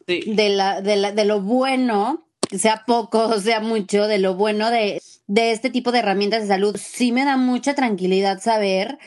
de, 0.10 0.50
la, 0.50 0.82
de, 0.82 0.96
la, 0.96 1.12
de 1.12 1.26
lo 1.26 1.42
bueno, 1.42 2.28
sea 2.52 2.84
poco, 2.86 3.40
sea 3.40 3.60
mucho, 3.60 4.08
de 4.08 4.20
lo 4.20 4.36
bueno 4.36 4.72
de, 4.72 5.02
de 5.28 5.52
este 5.52 5.70
tipo 5.70 5.92
de 5.92 6.00
herramientas 6.00 6.42
de 6.42 6.48
salud. 6.48 6.76
Sí 6.78 7.12
me 7.12 7.26
da 7.26 7.38
mucha 7.38 7.76
tranquilidad 7.76 8.42
saber 8.42 8.98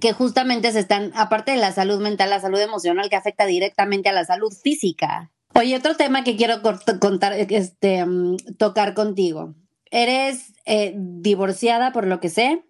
que 0.00 0.12
justamente 0.12 0.72
se 0.72 0.80
están, 0.80 1.12
aparte 1.14 1.52
de 1.52 1.58
la 1.58 1.70
salud 1.70 2.00
mental, 2.00 2.28
la 2.28 2.40
salud 2.40 2.60
emocional 2.60 3.08
que 3.08 3.14
afecta 3.14 3.46
directamente 3.46 4.08
a 4.08 4.12
la 4.12 4.24
salud 4.24 4.52
física. 4.52 5.30
Oye, 5.54 5.76
otro 5.76 5.96
tema 5.96 6.24
que 6.24 6.36
quiero 6.36 6.60
contar, 6.98 7.34
este, 7.34 8.04
mm, 8.04 8.36
tocar 8.58 8.94
contigo. 8.94 9.54
Eres 9.92 10.54
eh, 10.64 10.94
divorciada, 10.96 11.92
por 11.92 12.06
lo 12.06 12.18
que 12.18 12.30
sé. 12.30 12.64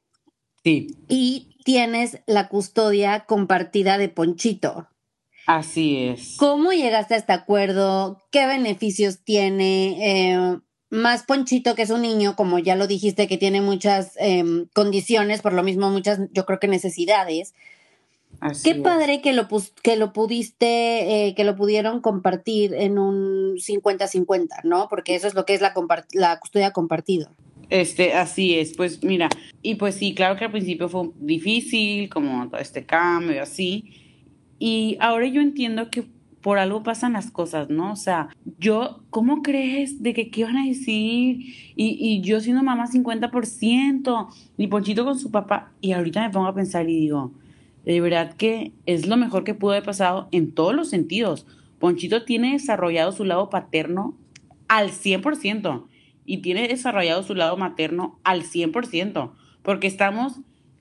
Sí. 0.63 0.89
Y 1.09 1.57
tienes 1.65 2.19
la 2.27 2.49
custodia 2.49 3.25
compartida 3.27 3.97
de 3.97 4.09
Ponchito. 4.09 4.89
Así 5.47 6.05
es. 6.07 6.37
¿Cómo 6.39 6.73
llegaste 6.73 7.15
a 7.15 7.19
este 7.19 7.33
acuerdo? 7.33 8.23
¿Qué 8.31 8.47
beneficios 8.47 9.21
tiene? 9.25 9.97
Eh, 10.01 10.59
más 10.93 11.23
Ponchito, 11.23 11.75
que 11.75 11.83
es 11.83 11.91
un 11.91 12.03
niño, 12.03 12.37
como 12.37 12.59
ya 12.59 12.77
lo 12.77 12.87
dijiste, 12.87 13.27
que 13.27 13.39
tiene 13.39 13.63
muchas 13.63 14.13
em, 14.19 14.67
condiciones, 14.75 15.41
por 15.41 15.55
lo 15.55 15.63
mismo 15.63 15.89
muchas, 15.89 16.21
yo 16.33 16.45
creo 16.45 16.61
que 16.61 16.69
necesidades. 16.69 17.55
Así 18.41 18.73
Qué 18.73 18.81
padre 18.81 19.23
que 19.23 19.33
lo, 19.33 19.49
que 19.83 19.97
lo 19.97 20.13
pudiste, 20.13 21.29
eh, 21.29 21.35
que 21.35 21.45
lo 21.45 21.57
pudieron 21.57 22.03
compartir 22.03 22.75
en 22.75 22.99
un 22.99 23.57
50-50, 23.57 24.65
¿no? 24.65 24.89
Porque 24.91 25.15
eso 25.15 25.27
es 25.29 25.35
lo 25.35 25.47
que 25.47 25.55
es 25.55 25.63
la, 25.63 25.73
la 26.13 26.39
custodia 26.39 26.73
compartida. 26.73 27.33
Este, 27.71 28.13
así 28.13 28.59
es, 28.59 28.77
pues 28.77 29.03
mira, 29.03 29.31
y 29.63 29.77
pues 29.77 29.95
sí, 29.95 30.15
claro 30.15 30.37
que 30.37 30.45
al 30.45 30.51
principio 30.51 30.91
fue 30.91 31.09
difícil, 31.17 32.11
como 32.11 32.51
todo 32.51 32.61
este 32.61 32.85
cambio, 32.85 33.43
así, 33.43 34.02
y 34.65 34.97
ahora 35.01 35.27
yo 35.27 35.41
entiendo 35.41 35.91
que 35.91 36.05
por 36.41 36.61
algo 36.61 36.85
pasan 36.85 37.15
las 37.15 37.33
cosas, 37.33 37.69
¿no? 37.69 37.91
O 37.91 37.97
sea, 37.97 38.29
yo, 38.61 39.03
¿cómo 39.11 39.43
crees 39.43 40.05
de 40.05 40.15
que 40.15 40.31
qué 40.31 40.45
van 40.45 40.57
a 40.57 40.67
decir? 40.67 41.41
Y, 41.75 41.97
y 41.99 42.21
yo 42.21 42.39
siendo 42.39 42.63
mamá 42.63 42.87
50%, 42.87 44.29
y 44.57 44.67
Ponchito 44.69 45.05
con 45.05 45.19
su 45.19 45.33
papá, 45.33 45.73
y 45.81 45.91
ahorita 45.91 46.23
me 46.23 46.31
pongo 46.31 46.47
a 46.47 46.55
pensar 46.55 46.89
y 46.89 46.95
digo, 46.95 47.33
de 47.85 48.01
verdad 48.01 48.35
que 48.35 48.71
es 48.87 49.09
lo 49.09 49.17
mejor 49.17 49.43
que 49.43 49.55
pudo 49.55 49.73
haber 49.73 49.83
pasado 49.83 50.29
en 50.31 50.53
todos 50.53 50.77
los 50.77 50.91
sentidos. 50.91 51.45
Ponchito 51.81 52.25
tiene 52.25 52.53
desarrollado 52.53 53.11
su 53.11 53.25
lado 53.25 53.51
paterno 53.51 54.17
al 54.69 54.93
100% 54.93 55.87
y 56.25 56.37
tiene 56.37 56.69
desarrollado 56.69 57.25
su 57.25 57.35
lado 57.35 57.57
materno 57.57 58.21
al 58.23 58.45
100%, 58.45 59.33
porque 59.65 59.89
estamos 59.89 60.39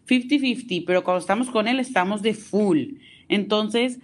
50-50, 0.07 0.83
pero 0.85 1.03
cuando 1.03 1.19
estamos 1.19 1.50
con 1.50 1.67
él 1.67 1.79
estamos 1.79 2.21
de 2.21 2.35
full. 2.35 2.97
Entonces, 3.31 4.00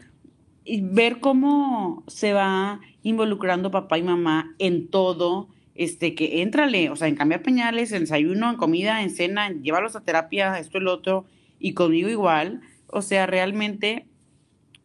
ver 0.82 1.20
cómo 1.20 2.04
se 2.08 2.32
va 2.32 2.80
involucrando 3.04 3.72
papá 3.72 3.98
y 3.98 4.04
mamá 4.04 4.56
en 4.58 4.88
todo, 4.88 5.50
este, 5.76 6.16
que 6.16 6.42
éntrale, 6.42 6.90
o 6.90 6.96
sea, 6.96 7.10
en 7.10 7.16
cambiar 7.16 7.44
pañales, 7.44 7.92
en 7.92 8.02
desayuno, 8.02 8.50
en 8.50 8.56
comida, 8.56 9.04
en 9.04 9.10
cena, 9.10 9.48
en 9.48 9.64
llevarlos 9.64 9.98
a 9.98 10.02
terapia, 10.02 10.58
esto 10.58 10.78
y 10.78 10.82
lo 10.82 10.94
otro, 10.94 11.26
y 11.60 11.74
conmigo 11.74 12.08
igual, 12.08 12.62
o 12.88 13.02
sea, 13.02 13.26
realmente, 13.26 14.06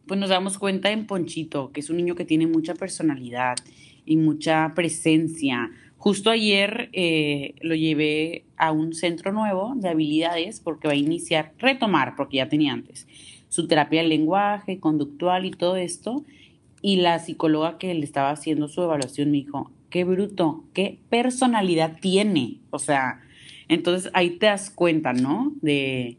pues 0.07 0.19
nos 0.19 0.29
damos 0.29 0.57
cuenta 0.57 0.91
en 0.91 1.07
Ponchito, 1.07 1.71
que 1.71 1.79
es 1.79 1.89
un 1.89 1.95
niño 1.95 2.15
que 2.15 2.25
tiene 2.25 2.45
mucha 2.45 2.75
personalidad 2.75 3.55
y 4.05 4.17
mucha 4.17 4.73
presencia. 4.75 5.71
Justo 5.95 6.29
ayer 6.29 6.89
eh, 6.91 7.55
lo 7.61 7.75
llevé 7.75 8.43
a 8.57 8.73
un 8.73 8.93
centro 8.93 9.31
nuevo 9.31 9.73
de 9.77 9.87
habilidades 9.87 10.59
porque 10.59 10.89
va 10.89 10.93
a 10.95 10.97
iniciar, 10.97 11.53
retomar, 11.59 12.15
porque 12.17 12.37
ya 12.37 12.49
tenía 12.49 12.73
antes 12.73 13.07
su 13.53 13.67
terapia 13.67 14.01
de 14.01 14.07
lenguaje, 14.07 14.79
conductual 14.79 15.45
y 15.45 15.51
todo 15.51 15.75
esto. 15.75 16.25
Y 16.81 16.95
la 16.95 17.19
psicóloga 17.19 17.77
que 17.77 17.93
le 17.93 18.03
estaba 18.03 18.31
haciendo 18.31 18.67
su 18.67 18.81
evaluación 18.81 19.29
me 19.29 19.37
dijo, 19.37 19.71
qué 19.91 20.05
bruto, 20.05 20.63
qué 20.73 20.99
personalidad 21.11 21.99
tiene. 22.01 22.61
O 22.71 22.79
sea, 22.79 23.21
entonces 23.67 24.09
ahí 24.15 24.31
te 24.39 24.47
das 24.47 24.71
cuenta, 24.71 25.13
¿no? 25.13 25.53
De, 25.61 26.17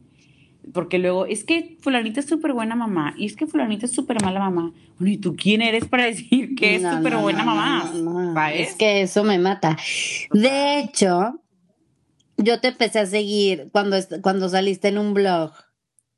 porque 0.73 1.01
luego, 1.01 1.27
es 1.27 1.43
que 1.43 1.77
fulanita 1.81 2.21
es 2.21 2.27
súper 2.27 2.53
buena 2.53 2.77
mamá 2.77 3.15
y 3.19 3.27
es 3.27 3.35
que 3.35 3.49
fulanita 3.49 3.87
es 3.87 3.93
súper 3.93 4.23
mala 4.23 4.39
mamá. 4.39 4.73
Bueno, 5.01 5.13
¿y 5.13 5.17
tú 5.17 5.35
quién 5.35 5.61
eres 5.61 5.87
para 5.87 6.05
decir 6.13 6.55
que 6.55 6.77
es 6.77 6.83
súper 6.83 7.17
buena 7.17 7.45
mamá? 7.45 8.53
Es 8.53 8.77
que 8.77 9.03
eso 9.03 9.25
me 9.25 9.41
mata. 9.41 9.77
De 10.33 10.79
hecho, 10.79 11.41
yo 12.37 12.61
te 12.61 12.69
empecé 12.69 13.01
a 13.01 13.07
seguir 13.07 13.71
cuando, 13.73 13.97
cuando 14.23 14.49
saliste 14.49 14.87
en 14.87 14.99
un 14.99 15.15
blog 15.15 15.51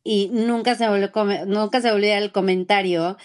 y 0.06 0.28
nunca 0.28 0.76
se 0.76 0.88
volvió, 0.88 1.10
nunca 1.46 1.80
se 1.80 1.90
volvió 1.90 2.14
el 2.14 2.30
comentario. 2.30 3.16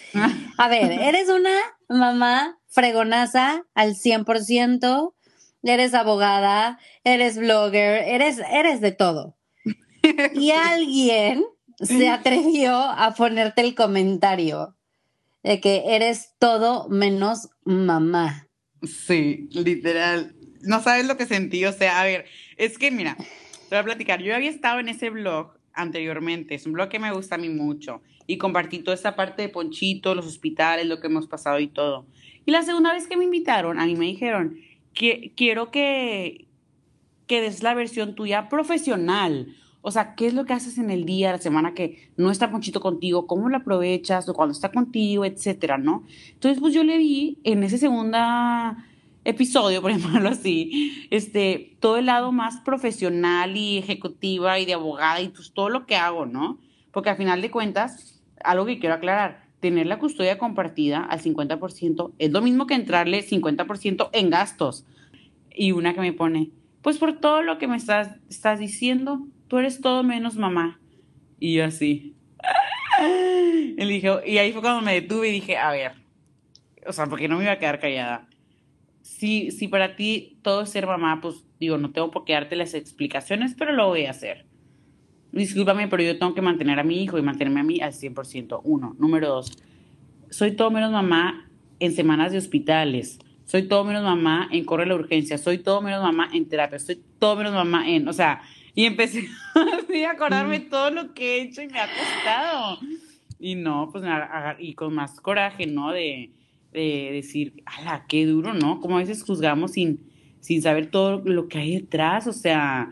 A 0.58 0.68
ver, 0.68 0.92
eres 1.02 1.30
una 1.30 1.56
mamá 1.88 2.60
fregonaza 2.68 3.66
al 3.76 3.94
100%, 3.94 5.14
eres 5.62 5.94
abogada, 5.94 6.80
eres 7.04 7.38
blogger, 7.38 8.04
eres, 8.08 8.42
eres 8.52 8.82
de 8.82 8.92
todo. 8.92 9.38
Y 10.34 10.52
alguien 10.52 11.46
se 11.80 12.10
atrevió 12.10 12.76
a 12.76 13.14
ponerte 13.14 13.62
el 13.62 13.76
comentario 13.76 14.76
de 15.44 15.60
que 15.60 15.96
eres 15.96 16.34
todo 16.40 16.90
menos 16.90 17.50
mamá. 17.64 18.48
Sí, 18.82 19.50
literal. 19.52 20.36
No 20.62 20.82
sabes 20.82 21.06
lo 21.06 21.16
que 21.16 21.28
sentí. 21.28 21.64
O 21.66 21.74
sea, 21.74 22.02
a 22.02 22.04
ver, 22.04 22.26
es 22.58 22.80
que 22.80 22.90
mira, 22.90 23.16
te 23.18 23.76
voy 23.76 23.80
a 23.80 23.84
platicar. 23.84 24.22
Yo 24.22 24.34
había 24.34 24.50
estado 24.50 24.80
en 24.80 24.90
ese 24.90 25.12
blog 25.12 25.61
anteriormente. 25.74 26.56
Es 26.56 26.66
un 26.66 26.74
blog 26.74 26.90
que 26.90 27.00
me 27.00 27.12
gusta 27.12 27.36
a 27.36 27.38
mí 27.38 27.50
mucho. 27.50 28.02
Y 28.28 28.38
compartí 28.38 28.80
toda 28.80 28.96
esta 28.96 29.16
parte 29.16 29.42
de 29.42 29.50
Ponchito, 29.50 30.16
los 30.16 30.26
hospitales, 30.26 30.86
lo 30.86 31.00
que 31.00 31.08
hemos 31.08 31.28
pasado 31.28 31.60
y 31.60 31.68
todo. 31.68 32.06
Y 32.46 32.52
la 32.52 32.64
segunda 32.64 32.94
vez 32.94 33.08
que 33.08 33.18
me 33.18 33.26
invitaron, 33.26 33.80
a 33.80 33.86
mí 33.86 33.96
me 33.96 34.06
dijeron 34.06 34.58
que 34.94 35.34
quiero 35.36 35.72
que, 35.72 36.48
que 37.28 37.42
des 37.42 37.64
la 37.64 37.74
versión 37.74 38.16
tuya 38.16 38.50
profesional. 38.50 39.56
O 39.82 39.92
sea, 39.92 40.16
¿qué 40.16 40.28
es 40.28 40.34
lo 40.34 40.46
que 40.46 40.54
haces 40.54 40.78
en 40.78 40.92
el 40.92 41.06
día, 41.06 41.32
la 41.32 41.40
semana 41.40 41.74
que 41.74 42.10
no 42.16 42.30
está 42.30 42.52
Ponchito 42.52 42.82
contigo? 42.82 43.26
¿Cómo 43.26 43.50
lo 43.50 43.58
aprovechas? 43.58 44.30
O 44.30 44.34
cuando 44.34 44.54
está 44.54 44.72
contigo, 44.72 45.26
etcétera, 45.26 45.78
¿no? 45.78 46.04
Entonces, 46.34 46.60
pues 46.60 46.74
yo 46.74 46.84
le 46.84 46.98
vi 46.98 47.40
en 47.44 47.64
esa 47.64 47.78
segunda 47.78 48.86
episodio, 49.24 49.82
por 49.82 49.92
ejemplo 49.92 50.30
así, 50.30 51.08
este, 51.10 51.76
todo 51.80 51.98
el 51.98 52.08
lado 52.08 52.32
más 52.32 52.60
profesional 52.62 53.56
y 53.56 53.78
ejecutiva 53.78 54.60
y 54.60 54.66
de 54.66 54.74
abogada 54.74 55.22
y 55.22 55.30
pues 55.30 55.54
todo 55.54 55.70
lo 55.70 55.86
que 55.86 55.96
hago, 55.96 56.26
¿no? 56.26 56.60
Porque 56.92 57.10
al 57.10 57.18
final 57.18 57.42
de 57.42 57.52
cuentas, 57.52 58.22
algo 58.44 58.66
que 58.66 58.80
quiero 58.80 58.96
aclarar, 58.96 59.46
tener 59.60 59.86
la 59.86 60.00
custodia 60.00 60.38
compartida 60.38 61.04
al 61.04 61.22
50% 61.22 62.14
es 62.18 62.32
lo 62.32 62.42
mismo 62.42 62.68
que 62.68 62.74
entrarle 62.74 63.26
50% 63.26 64.10
en 64.12 64.30
gastos. 64.30 64.86
Y 65.54 65.72
una 65.72 65.94
que 65.94 66.02
me 66.02 66.14
pone, 66.14 66.50
pues 66.82 66.98
por 66.98 67.20
todo 67.20 67.44
lo 67.44 67.58
que 67.58 67.68
me 67.68 67.78
estás, 67.78 68.16
estás 68.30 68.60
diciendo, 68.60 69.28
tú 69.48 69.58
eres 69.58 69.82
todo 69.82 70.04
menos 70.04 70.36
mamá. 70.36 70.80
Y 71.40 71.56
yo 71.56 71.66
así. 71.66 72.16
Y 73.78 74.38
ahí 74.38 74.52
fue 74.52 74.62
cuando 74.62 74.82
me 74.82 74.94
detuve 74.94 75.30
y 75.30 75.32
dije, 75.32 75.58
a 75.58 75.72
ver, 75.72 75.94
o 76.86 76.94
sea, 76.94 77.08
porque 77.08 77.28
no 77.28 77.38
me 77.38 77.44
iba 77.44 77.54
a 77.54 77.60
quedar 77.60 77.80
callada. 77.80 78.28
Si, 79.02 79.52
si 79.52 79.68
para 79.68 79.96
ti 79.96 80.38
todo 80.42 80.62
es 80.62 80.70
ser 80.70 80.88
mamá, 80.88 81.20
pues 81.22 81.46
digo, 81.60 81.78
no 81.78 81.92
tengo 81.92 82.12
por 82.12 82.26
qué 82.26 82.34
darte 82.34 82.56
las 82.56 82.74
explicaciones, 82.74 83.56
pero 83.58 83.74
lo 83.74 83.88
voy 83.88 84.06
a 84.06 84.12
hacer. 84.12 84.46
Discúlpame, 85.32 85.88
pero 85.88 86.04
yo 86.04 86.18
tengo 86.20 86.34
que 86.34 86.42
mantener 86.42 86.80
a 86.80 86.84
mi 86.84 87.02
hijo 87.02 87.18
y 87.18 87.22
mantenerme 87.22 87.62
a 87.62 87.64
mí 87.64 87.82
al 87.82 87.94
100%. 87.94 88.62
Uno. 88.64 88.96
Número 89.00 89.30
dos, 89.30 89.52
soy 90.30 90.52
todo 90.52 90.72
menos 90.72 90.92
mamá 90.92 91.50
en 91.80 91.94
semanas 91.94 92.32
de 92.32 92.38
hospitales. 92.38 93.20
Soy 93.46 93.64
todo 93.64 93.84
menos 93.84 94.04
mamá 94.04 94.50
en 94.52 94.66
correr 94.66 94.88
la 94.88 94.96
urgencia. 94.96 95.38
Soy 95.38 95.58
todo 95.58 95.82
menos 95.82 96.02
mamá 96.02 96.30
en 96.34 96.48
terapia. 96.48 96.80
Soy 96.80 97.02
todo 97.20 97.36
menos 97.36 97.54
mamá 97.54 97.90
en, 97.90 98.08
o 98.08 98.14
sea, 98.14 98.42
y 98.74 98.86
empecé 98.86 99.28
así 99.84 100.04
a 100.04 100.12
acordarme 100.12 100.60
todo 100.62 100.92
lo 100.92 101.14
que 101.14 101.38
he 101.38 101.42
hecho 101.44 101.62
y 101.62 101.68
me 101.68 101.80
ha 101.80 101.88
costado. 101.88 102.80
Y 103.40 103.56
no, 103.56 103.90
pues, 103.92 104.04
y 104.60 104.74
con 104.74 104.94
más 104.94 105.20
coraje, 105.20 105.66
¿no? 105.66 105.92
De, 105.92 106.32
de 106.72 107.10
decir, 107.12 107.64
ala, 107.66 108.06
qué 108.08 108.26
duro, 108.26 108.54
¿no? 108.54 108.80
Como 108.80 108.98
a 108.98 109.00
veces 109.00 109.24
juzgamos 109.24 109.72
sin, 109.72 110.00
sin 110.40 110.62
saber 110.62 110.90
todo 110.90 111.22
lo 111.24 111.48
que 111.48 111.60
hay 111.60 111.76
detrás, 111.76 112.28
o 112.28 112.34
sea, 112.34 112.90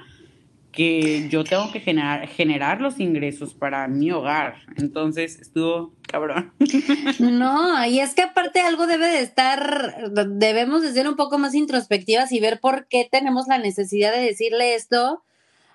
que 0.71 1.27
yo 1.29 1.43
tengo 1.43 1.71
que 1.71 1.79
generar, 1.79 2.27
generar 2.27 2.81
los 2.81 2.99
ingresos 2.99 3.53
para 3.53 3.87
mi 3.87 4.11
hogar. 4.11 4.55
Entonces 4.77 5.39
estuvo 5.39 5.93
cabrón. 6.03 6.53
No, 7.19 7.85
y 7.85 7.99
es 7.99 8.13
que 8.13 8.21
aparte 8.21 8.59
algo 8.59 8.87
debe 8.87 9.07
de 9.07 9.21
estar, 9.21 10.11
debemos 10.27 10.81
de 10.81 10.93
ser 10.93 11.07
un 11.07 11.15
poco 11.15 11.37
más 11.37 11.53
introspectivas 11.53 12.31
y 12.31 12.39
ver 12.39 12.59
por 12.59 12.87
qué 12.87 13.07
tenemos 13.09 13.47
la 13.47 13.57
necesidad 13.57 14.11
de 14.11 14.21
decirle 14.21 14.75
esto 14.75 15.23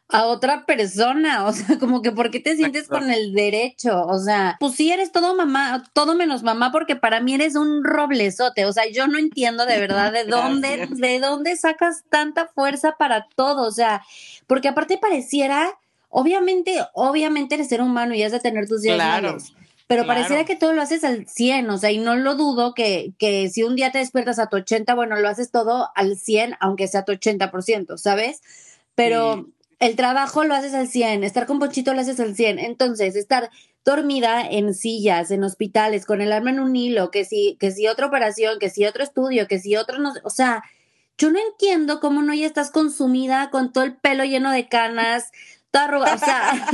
a 0.08 0.26
otra 0.26 0.66
persona, 0.66 1.46
o 1.46 1.52
sea, 1.52 1.66
como 1.80 2.02
que 2.02 2.12
por 2.12 2.30
qué 2.30 2.40
te 2.40 2.56
sientes 2.56 2.88
con 2.88 3.10
el 3.10 3.32
derecho, 3.32 4.04
o 4.06 4.18
sea, 4.18 4.56
pues 4.60 4.74
sí 4.74 4.92
eres 4.92 5.12
todo 5.12 5.34
mamá, 5.34 5.84
todo 5.92 6.14
menos 6.14 6.42
mamá 6.42 6.70
porque 6.72 6.96
para 6.96 7.20
mí 7.20 7.34
eres 7.34 7.56
un 7.56 7.82
roblezote, 7.84 8.66
o 8.66 8.72
sea, 8.72 8.84
yo 8.90 9.06
no 9.06 9.18
entiendo 9.18 9.66
de 9.66 9.80
verdad 9.80 10.12
de 10.12 10.24
dónde 10.26 10.88
de 10.90 11.20
dónde 11.20 11.56
sacas 11.56 12.04
tanta 12.10 12.46
fuerza 12.48 12.96
para 12.98 13.26
todo, 13.34 13.66
o 13.66 13.70
sea, 13.70 14.02
porque 14.46 14.68
aparte 14.68 14.98
pareciera 14.98 15.72
obviamente, 16.10 16.78
obviamente 16.92 17.56
eres 17.56 17.68
ser 17.68 17.82
humano 17.82 18.14
y 18.14 18.22
has 18.22 18.30
de 18.30 18.38
tener 18.38 18.68
tus 18.68 18.82
días 18.82 18.94
claro. 18.94 19.36
Pero 19.86 20.06
pareciera 20.06 20.44
que 20.46 20.56
todo 20.56 20.72
lo 20.72 20.80
haces 20.80 21.04
al 21.04 21.28
100, 21.28 21.68
o 21.68 21.76
sea, 21.76 21.90
y 21.90 21.98
no 21.98 22.16
lo 22.16 22.36
dudo 22.36 22.72
que, 22.72 23.12
que 23.18 23.50
si 23.50 23.64
un 23.64 23.76
día 23.76 23.92
te 23.92 23.98
despiertas 23.98 24.38
a 24.38 24.46
tu 24.46 24.56
80, 24.56 24.94
bueno, 24.94 25.16
lo 25.16 25.28
haces 25.28 25.50
todo 25.50 25.90
al 25.94 26.16
100, 26.16 26.56
aunque 26.60 26.88
sea 26.88 27.04
tu 27.04 27.12
80%, 27.12 27.98
¿sabes? 27.98 28.40
Pero 28.94 29.48
el 29.78 29.96
trabajo 29.96 30.44
lo 30.44 30.54
haces 30.54 30.74
al 30.74 30.88
100, 30.88 31.24
estar 31.24 31.46
con 31.46 31.58
Ponchito 31.58 31.94
lo 31.94 32.00
haces 32.00 32.20
al 32.20 32.34
100. 32.34 32.58
Entonces, 32.58 33.16
estar 33.16 33.50
dormida 33.84 34.42
en 34.48 34.74
sillas, 34.74 35.30
en 35.30 35.44
hospitales, 35.44 36.06
con 36.06 36.20
el 36.20 36.32
arma 36.32 36.50
en 36.50 36.60
un 36.60 36.74
hilo, 36.74 37.10
que 37.10 37.24
si, 37.24 37.56
que 37.60 37.70
si 37.70 37.86
otra 37.86 38.06
operación, 38.06 38.58
que 38.58 38.70
si 38.70 38.86
otro 38.86 39.02
estudio, 39.04 39.46
que 39.46 39.58
si 39.58 39.76
otro 39.76 39.98
no, 39.98 40.14
o 40.22 40.30
sea, 40.30 40.62
yo 41.18 41.30
no 41.30 41.38
entiendo 41.38 42.00
cómo 42.00 42.22
no 42.22 42.34
ya 42.34 42.46
estás 42.46 42.70
consumida 42.70 43.50
con 43.50 43.72
todo 43.72 43.84
el 43.84 43.96
pelo 43.96 44.24
lleno 44.24 44.50
de 44.50 44.68
canas, 44.68 45.30
toda 45.70 45.84
arrugada, 45.84 46.14
o 46.14 46.18
sea, 46.18 46.66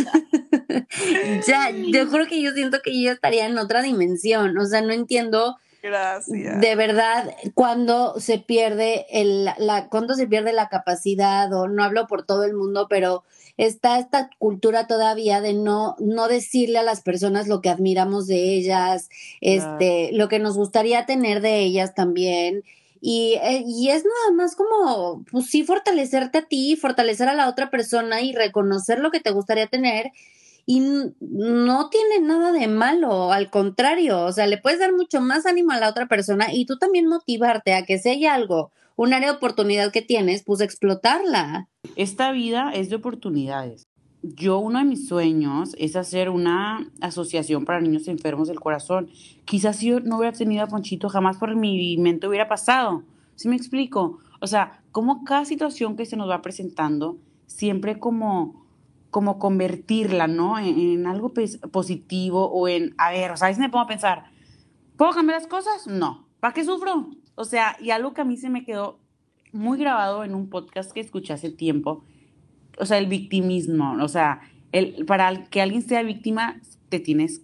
ya, 1.46 1.70
yo 1.70 2.08
creo 2.08 2.26
que 2.26 2.40
yo 2.40 2.52
siento 2.52 2.80
que 2.82 3.02
yo 3.02 3.12
estaría 3.12 3.46
en 3.46 3.58
otra 3.58 3.82
dimensión, 3.82 4.56
o 4.56 4.66
sea, 4.66 4.80
no 4.80 4.92
entiendo 4.92 5.56
Gracias. 5.82 6.60
De 6.60 6.74
verdad, 6.74 7.34
cuando 7.54 8.18
se 8.20 8.38
pierde 8.38 9.06
el, 9.10 9.44
la, 9.44 9.88
cuando 9.88 10.14
se 10.14 10.26
pierde 10.26 10.52
la 10.52 10.68
capacidad, 10.68 11.52
o 11.52 11.68
no 11.68 11.84
hablo 11.84 12.06
por 12.06 12.24
todo 12.24 12.44
el 12.44 12.54
mundo, 12.54 12.86
pero 12.88 13.24
está 13.56 13.98
esta 13.98 14.30
cultura 14.38 14.86
todavía 14.86 15.40
de 15.40 15.54
no, 15.54 15.96
no 15.98 16.28
decirle 16.28 16.78
a 16.78 16.82
las 16.82 17.02
personas 17.02 17.48
lo 17.48 17.60
que 17.60 17.68
admiramos 17.68 18.26
de 18.26 18.54
ellas, 18.54 19.08
este, 19.40 20.10
lo 20.12 20.28
que 20.28 20.38
nos 20.38 20.56
gustaría 20.56 21.06
tener 21.06 21.40
de 21.40 21.60
ellas 21.60 21.94
también. 21.94 22.62
Y, 23.02 23.38
eh, 23.42 23.64
y 23.66 23.88
es 23.88 24.04
nada 24.04 24.36
más 24.36 24.56
como, 24.56 25.24
pues 25.30 25.46
sí, 25.46 25.62
fortalecerte 25.62 26.38
a 26.38 26.42
ti, 26.46 26.76
fortalecer 26.76 27.28
a 27.28 27.34
la 27.34 27.48
otra 27.48 27.70
persona 27.70 28.20
y 28.20 28.32
reconocer 28.32 28.98
lo 28.98 29.10
que 29.10 29.20
te 29.20 29.30
gustaría 29.30 29.66
tener 29.66 30.12
y 30.70 30.78
no 31.18 31.90
tiene 31.90 32.20
nada 32.20 32.52
de 32.52 32.68
malo, 32.68 33.32
al 33.32 33.50
contrario, 33.50 34.24
o 34.24 34.30
sea, 34.30 34.46
le 34.46 34.56
puedes 34.56 34.78
dar 34.78 34.92
mucho 34.92 35.20
más 35.20 35.44
ánimo 35.44 35.72
a 35.72 35.80
la 35.80 35.88
otra 35.88 36.06
persona 36.06 36.54
y 36.54 36.64
tú 36.64 36.78
también 36.78 37.08
motivarte 37.08 37.74
a 37.74 37.84
que 37.84 37.98
si 37.98 38.10
hay 38.10 38.26
algo, 38.26 38.70
un 38.94 39.12
área 39.12 39.32
de 39.32 39.36
oportunidad 39.36 39.90
que 39.90 40.00
tienes, 40.00 40.44
pues 40.44 40.60
explotarla. 40.60 41.66
Esta 41.96 42.30
vida 42.30 42.70
es 42.72 42.88
de 42.88 42.94
oportunidades. 42.94 43.88
Yo 44.22 44.60
uno 44.60 44.78
de 44.78 44.84
mis 44.84 45.08
sueños 45.08 45.74
es 45.76 45.96
hacer 45.96 46.30
una 46.30 46.88
asociación 47.00 47.64
para 47.64 47.80
niños 47.80 48.06
enfermos 48.06 48.46
del 48.46 48.60
corazón. 48.60 49.10
Quizás 49.46 49.74
si 49.74 49.88
yo 49.88 49.98
no 49.98 50.18
hubiera 50.18 50.36
tenido 50.38 50.62
a 50.62 50.68
Ponchito, 50.68 51.08
jamás 51.08 51.38
por 51.38 51.56
mi 51.56 51.98
mente 51.98 52.28
hubiera 52.28 52.46
pasado. 52.46 53.02
¿Sí 53.34 53.48
me 53.48 53.56
explico? 53.56 54.20
O 54.40 54.46
sea, 54.46 54.84
como 54.92 55.24
cada 55.24 55.44
situación 55.46 55.96
que 55.96 56.06
se 56.06 56.16
nos 56.16 56.30
va 56.30 56.42
presentando, 56.42 57.18
siempre 57.48 57.98
como 57.98 58.69
como 59.10 59.38
convertirla, 59.38 60.26
¿no? 60.26 60.58
En, 60.58 61.06
algo 61.06 61.32
positivo 61.72 62.50
o 62.50 62.68
en, 62.68 62.94
a 62.98 63.10
ver, 63.10 63.32
o 63.32 63.36
sea, 63.36 63.48
a 63.48 63.50
veces 63.50 63.60
me 63.60 63.68
pongo 63.68 63.84
a 63.84 63.88
pensar, 63.88 64.24
¿puedo 64.96 65.12
cambiar 65.12 65.40
las 65.40 65.48
cosas? 65.48 65.86
No. 65.86 66.28
¿Para 66.38 66.54
qué 66.54 66.64
sufro? 66.64 67.10
O 67.34 67.44
sea, 67.44 67.76
y 67.80 67.90
algo 67.90 68.14
que 68.14 68.20
a 68.20 68.24
mí 68.24 68.36
se 68.36 68.50
me 68.50 68.64
quedó 68.64 68.98
muy 69.52 69.78
grabado 69.78 70.24
en 70.24 70.34
un 70.34 70.48
podcast 70.48 70.92
que 70.92 71.00
escuché 71.00 71.32
hace 71.32 71.50
tiempo, 71.50 72.04
o 72.78 72.86
sea, 72.86 72.98
el 72.98 73.06
victimismo, 73.06 73.96
o 74.00 74.08
sea, 74.08 74.40
el, 74.72 75.04
para 75.04 75.44
que 75.46 75.60
alguien 75.60 75.82
sea 75.82 76.02
víctima, 76.02 76.60
te 76.88 77.00
tienes, 77.00 77.42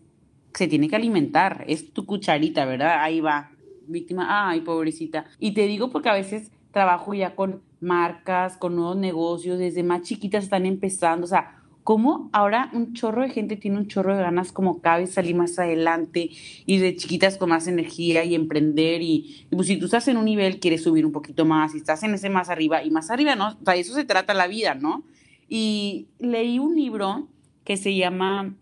se 0.55 0.69
tiene 0.69 0.89
que 0.89 0.97
alimentar, 0.97 1.65
es 1.67 1.93
tu 1.93 2.07
cucharita, 2.07 2.65
¿verdad? 2.65 3.03
Ahí 3.03 3.21
va, 3.21 3.51
víctima, 3.87 4.49
ay, 4.49 4.61
pobrecita. 4.61 5.27
Y 5.39 5.53
te 5.53 5.67
digo 5.67 5.91
porque 5.91 6.09
a 6.09 6.15
veces 6.15 6.51
trabajo 6.71 7.13
ya 7.15 7.35
con 7.35 7.63
marcas, 7.87 8.59
con 8.59 8.77
nuevos 8.77 8.97
negocios, 8.97 9.59
desde 9.59 9.83
más 9.83 10.03
chiquitas 10.03 10.45
están 10.45 10.67
empezando, 10.67 11.25
o 11.25 11.29
sea, 11.29 11.63
cómo 11.87 12.29
ahora 12.33 12.69
un 12.73 12.95
chorro 12.95 13.23
de 13.23 13.31
gente 13.31 13.57
tiene 13.57 13.79
un 13.79 13.87
chorro 13.87 14.17
de 14.17 14.21
ganas 14.21 14.51
como 14.51 14.81
cabe 14.81 15.07
salir 15.07 15.37
más 15.37 15.57
adelante 15.61 16.31
y 16.67 16.79
de 16.79 16.97
chiquitas 16.97 17.39
con 17.39 17.51
más 17.51 17.69
energía 17.69 18.25
y 18.25 18.35
emprender 18.35 19.03
y, 19.03 19.47
pues 19.51 19.69
si 19.69 19.77
tú 19.77 19.85
estás 19.85 20.09
en 20.09 20.17
un 20.17 20.25
nivel 20.25 20.59
quieres 20.59 20.83
subir 20.83 21.07
un 21.07 21.13
poquito 21.13 21.45
más 21.45 21.75
y 21.75 21.79
estás 21.79 22.03
en 22.03 22.13
ese 22.13 22.29
más 22.29 22.49
arriba 22.49 22.83
y 22.83 22.91
más 22.91 23.09
arriba, 23.09 23.37
¿no? 23.37 23.51
O 23.51 23.65
sea, 23.65 23.77
eso 23.77 23.95
se 23.95 24.05
trata 24.05 24.35
la 24.35 24.49
vida, 24.49 24.75
¿no? 24.75 25.05
Y 25.49 26.09
leí 26.19 26.59
un 26.59 26.75
libro 26.75 27.29
que 27.63 27.77
se 27.77 27.95
llama 27.95 28.57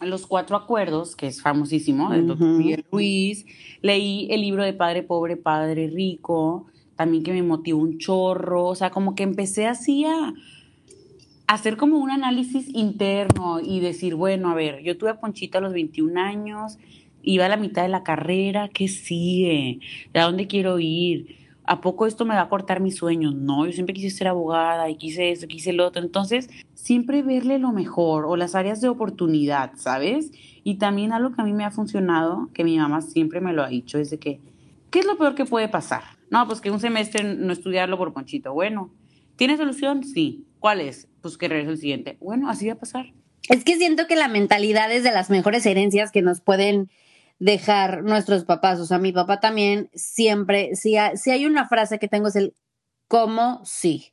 Los 0.00 0.26
Cuatro 0.26 0.56
Acuerdos, 0.56 1.14
que 1.14 1.28
es 1.28 1.40
famosísimo, 1.40 2.10
del 2.10 2.26
doctor 2.26 2.48
Miguel 2.48 2.84
Ruiz. 2.90 3.46
Leí 3.80 4.26
el 4.32 4.40
libro 4.40 4.64
de 4.64 4.72
Padre 4.72 5.04
Pobre, 5.04 5.36
Padre 5.36 5.86
Rico 5.86 6.66
también 6.96 7.22
que 7.22 7.32
me 7.32 7.42
motivó 7.42 7.80
un 7.80 7.98
chorro, 7.98 8.66
o 8.66 8.74
sea, 8.74 8.90
como 8.90 9.14
que 9.14 9.22
empecé 9.22 9.66
así 9.66 10.04
a 10.04 10.34
hacer 11.46 11.76
como 11.76 11.98
un 11.98 12.10
análisis 12.10 12.68
interno 12.74 13.60
y 13.60 13.80
decir, 13.80 14.14
bueno, 14.14 14.50
a 14.50 14.54
ver, 14.54 14.82
yo 14.82 14.96
tuve 14.98 15.10
a 15.10 15.20
Ponchita 15.20 15.58
a 15.58 15.60
los 15.60 15.72
21 15.72 16.18
años, 16.20 16.78
iba 17.22 17.46
a 17.46 17.48
la 17.48 17.56
mitad 17.56 17.82
de 17.82 17.88
la 17.88 18.02
carrera, 18.02 18.68
¿qué 18.72 18.88
sigue? 18.88 19.80
¿A 20.14 20.22
dónde 20.22 20.46
quiero 20.46 20.78
ir? 20.80 21.36
¿A 21.64 21.80
poco 21.80 22.06
esto 22.06 22.24
me 22.24 22.34
va 22.34 22.42
a 22.42 22.48
cortar 22.48 22.80
mis 22.80 22.96
sueños? 22.96 23.34
No, 23.34 23.66
yo 23.66 23.72
siempre 23.72 23.94
quise 23.94 24.10
ser 24.10 24.28
abogada 24.28 24.88
y 24.88 24.96
quise 24.96 25.30
esto, 25.30 25.48
quise 25.48 25.72
lo 25.72 25.86
otro. 25.86 26.00
Entonces, 26.02 26.48
siempre 26.74 27.22
verle 27.22 27.58
lo 27.58 27.72
mejor 27.72 28.24
o 28.24 28.36
las 28.36 28.54
áreas 28.54 28.80
de 28.80 28.88
oportunidad, 28.88 29.72
¿sabes? 29.76 30.30
Y 30.62 30.76
también 30.76 31.12
algo 31.12 31.32
que 31.32 31.42
a 31.42 31.44
mí 31.44 31.52
me 31.52 31.64
ha 31.64 31.72
funcionado, 31.72 32.48
que 32.54 32.62
mi 32.62 32.78
mamá 32.78 33.02
siempre 33.02 33.40
me 33.40 33.52
lo 33.52 33.64
ha 33.64 33.68
dicho, 33.68 33.98
es 33.98 34.10
de 34.10 34.18
que, 34.18 34.40
¿qué 34.90 35.00
es 35.00 35.06
lo 35.06 35.18
peor 35.18 35.34
que 35.34 35.44
puede 35.44 35.68
pasar? 35.68 36.02
No, 36.30 36.46
pues 36.46 36.60
que 36.60 36.70
un 36.70 36.80
semestre 36.80 37.22
no 37.22 37.52
estudiarlo 37.52 37.98
por 37.98 38.12
Ponchito. 38.12 38.52
Bueno, 38.52 38.94
¿tiene 39.36 39.56
solución? 39.56 40.04
Sí. 40.04 40.46
¿Cuál 40.58 40.80
es? 40.80 41.08
Pues 41.20 41.38
que 41.38 41.48
regrese 41.48 41.72
el 41.72 41.78
siguiente. 41.78 42.16
Bueno, 42.20 42.50
así 42.50 42.66
va 42.66 42.74
a 42.74 42.78
pasar. 42.78 43.12
Es 43.48 43.64
que 43.64 43.76
siento 43.76 44.06
que 44.06 44.16
la 44.16 44.28
mentalidad 44.28 44.90
es 44.90 45.04
de 45.04 45.12
las 45.12 45.30
mejores 45.30 45.64
herencias 45.66 46.10
que 46.10 46.22
nos 46.22 46.40
pueden 46.40 46.90
dejar 47.38 48.02
nuestros 48.02 48.44
papás. 48.44 48.80
O 48.80 48.86
sea, 48.86 48.98
mi 48.98 49.12
papá 49.12 49.40
también 49.40 49.90
siempre, 49.94 50.74
si, 50.74 50.96
si 51.14 51.30
hay 51.30 51.46
una 51.46 51.68
frase 51.68 51.98
que 51.98 52.08
tengo 52.08 52.28
es 52.28 52.36
el 52.36 52.54
como 53.08 53.64
sí. 53.64 54.12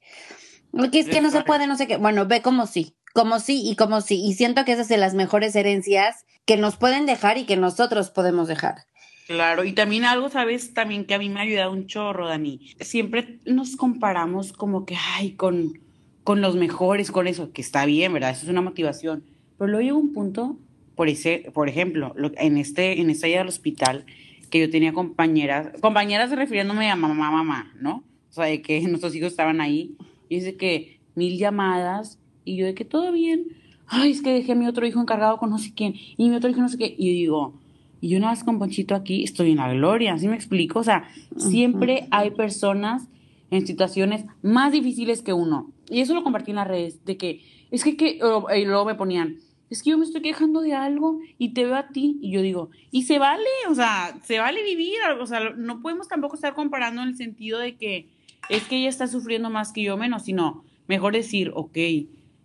Porque 0.71 0.99
es 0.99 1.07
que 1.07 1.21
no 1.21 1.29
se 1.29 1.41
puede, 1.41 1.67
no 1.67 1.77
sé 1.77 1.87
qué. 1.87 1.97
Bueno, 1.97 2.27
ve 2.27 2.41
como 2.41 2.67
sí, 2.67 2.95
como 3.13 3.39
sí 3.39 3.61
y 3.63 3.75
como 3.75 4.01
sí. 4.01 4.23
Y 4.23 4.33
siento 4.33 4.65
que 4.65 4.73
esas 4.73 4.87
son 4.87 4.99
las 4.99 5.13
mejores 5.13 5.55
herencias 5.55 6.25
que 6.45 6.57
nos 6.57 6.77
pueden 6.77 7.05
dejar 7.05 7.37
y 7.37 7.45
que 7.45 7.57
nosotros 7.57 8.09
podemos 8.09 8.47
dejar. 8.47 8.85
Claro, 9.33 9.63
y 9.65 9.73
también 9.73 10.05
algo, 10.05 10.29
¿sabes? 10.29 10.75
También 10.75 11.05
que 11.05 11.15
a 11.15 11.17
mí 11.17 11.27
me 11.27 11.39
ha 11.39 11.43
ayudado 11.43 11.71
un 11.71 11.87
chorro, 11.87 12.27
Dani. 12.27 12.59
Siempre 12.79 13.39
nos 13.45 13.75
comparamos 13.75 14.53
como 14.53 14.85
que, 14.85 14.95
ay, 15.15 15.31
con, 15.31 15.79
con 16.23 16.39
los 16.39 16.55
mejores, 16.55 17.09
con 17.09 17.25
eso, 17.25 17.51
que 17.51 17.63
está 17.63 17.87
bien, 17.87 18.13
¿verdad? 18.13 18.29
Eso 18.29 18.43
es 18.43 18.49
una 18.49 18.61
motivación. 18.61 19.23
Pero 19.57 19.71
luego 19.71 19.81
llega 19.81 19.97
un 19.97 20.13
punto, 20.13 20.59
por, 20.93 21.09
ese, 21.09 21.49
por 21.51 21.67
ejemplo, 21.67 22.13
en, 22.37 22.57
este, 22.57 23.01
en 23.01 23.09
esta 23.09 23.27
ida 23.27 23.41
al 23.41 23.47
hospital, 23.47 24.05
que 24.51 24.59
yo 24.59 24.69
tenía 24.69 24.93
compañeras, 24.93 25.69
compañeras 25.81 26.29
refiriéndome 26.29 26.91
a 26.91 26.95
mamá, 26.95 27.31
mamá, 27.31 27.73
¿no? 27.81 28.03
O 28.29 28.33
sea, 28.33 28.45
de 28.45 28.61
que 28.61 28.81
nuestros 28.87 29.15
hijos 29.15 29.31
estaban 29.31 29.61
ahí, 29.61 29.95
y 30.29 30.35
dice 30.35 30.57
que 30.57 30.99
mil 31.15 31.39
llamadas, 31.39 32.19
y 32.45 32.55
yo 32.55 32.67
de 32.67 32.75
que 32.75 32.85
todo 32.85 33.11
bien, 33.11 33.47
ay, 33.87 34.11
es 34.11 34.21
que 34.21 34.31
dejé 34.31 34.51
a 34.51 34.55
mi 34.55 34.67
otro 34.67 34.85
hijo 34.85 35.01
encargado 35.01 35.39
con 35.39 35.49
no 35.49 35.57
sé 35.57 35.73
quién, 35.75 35.95
y 36.17 36.29
mi 36.29 36.35
otro 36.35 36.51
hijo 36.51 36.61
no 36.61 36.69
sé 36.69 36.77
qué, 36.77 36.93
y 36.95 37.09
digo, 37.13 37.62
y 38.03 38.09
yo 38.09 38.19
nada 38.19 38.33
más 38.33 38.43
con 38.43 38.59
Ponchito 38.59 38.95
aquí 38.95 39.23
estoy 39.23 39.51
en 39.51 39.59
la 39.59 39.71
gloria, 39.71 40.17
¿sí 40.17 40.27
me 40.27 40.35
explico? 40.35 40.79
O 40.79 40.83
sea, 40.83 41.07
siempre 41.37 42.09
hay 42.11 42.31
personas 42.31 43.07
en 43.49 43.65
situaciones 43.65 44.25
más 44.41 44.73
difíciles 44.73 45.21
que 45.21 45.31
uno. 45.31 45.71
Y 45.89 46.01
eso 46.01 46.13
lo 46.13 46.21
compartí 46.21 46.51
en 46.51 46.57
las 46.57 46.67
redes, 46.67 47.05
de 47.05 47.15
que, 47.15 47.39
es 47.71 47.81
que, 47.81 47.95
que 47.95 48.19
y 48.57 48.65
luego 48.65 48.83
me 48.83 48.95
ponían, 48.95 49.37
es 49.69 49.81
que 49.81 49.91
yo 49.91 49.97
me 49.97 50.03
estoy 50.03 50.21
quejando 50.21 50.59
de 50.59 50.73
algo 50.73 51.21
y 51.37 51.53
te 51.53 51.63
veo 51.63 51.75
a 51.75 51.87
ti 51.87 52.19
y 52.21 52.31
yo 52.31 52.41
digo, 52.41 52.71
y 52.91 53.03
se 53.03 53.19
vale, 53.19 53.47
o 53.69 53.73
sea, 53.73 54.19
se 54.21 54.37
vale 54.37 54.61
vivir, 54.63 54.97
o 55.21 55.25
sea, 55.25 55.51
no 55.51 55.81
podemos 55.81 56.09
tampoco 56.09 56.35
estar 56.35 56.55
comparando 56.55 57.01
en 57.03 57.07
el 57.07 57.15
sentido 57.15 57.57
de 57.57 57.77
que 57.77 58.09
es 58.49 58.63
que 58.63 58.79
ella 58.79 58.89
está 58.89 59.07
sufriendo 59.07 59.49
más 59.49 59.71
que 59.71 59.81
yo 59.81 59.95
menos, 59.95 60.23
sino 60.23 60.65
mejor 60.89 61.13
decir, 61.13 61.53
ok, 61.55 61.77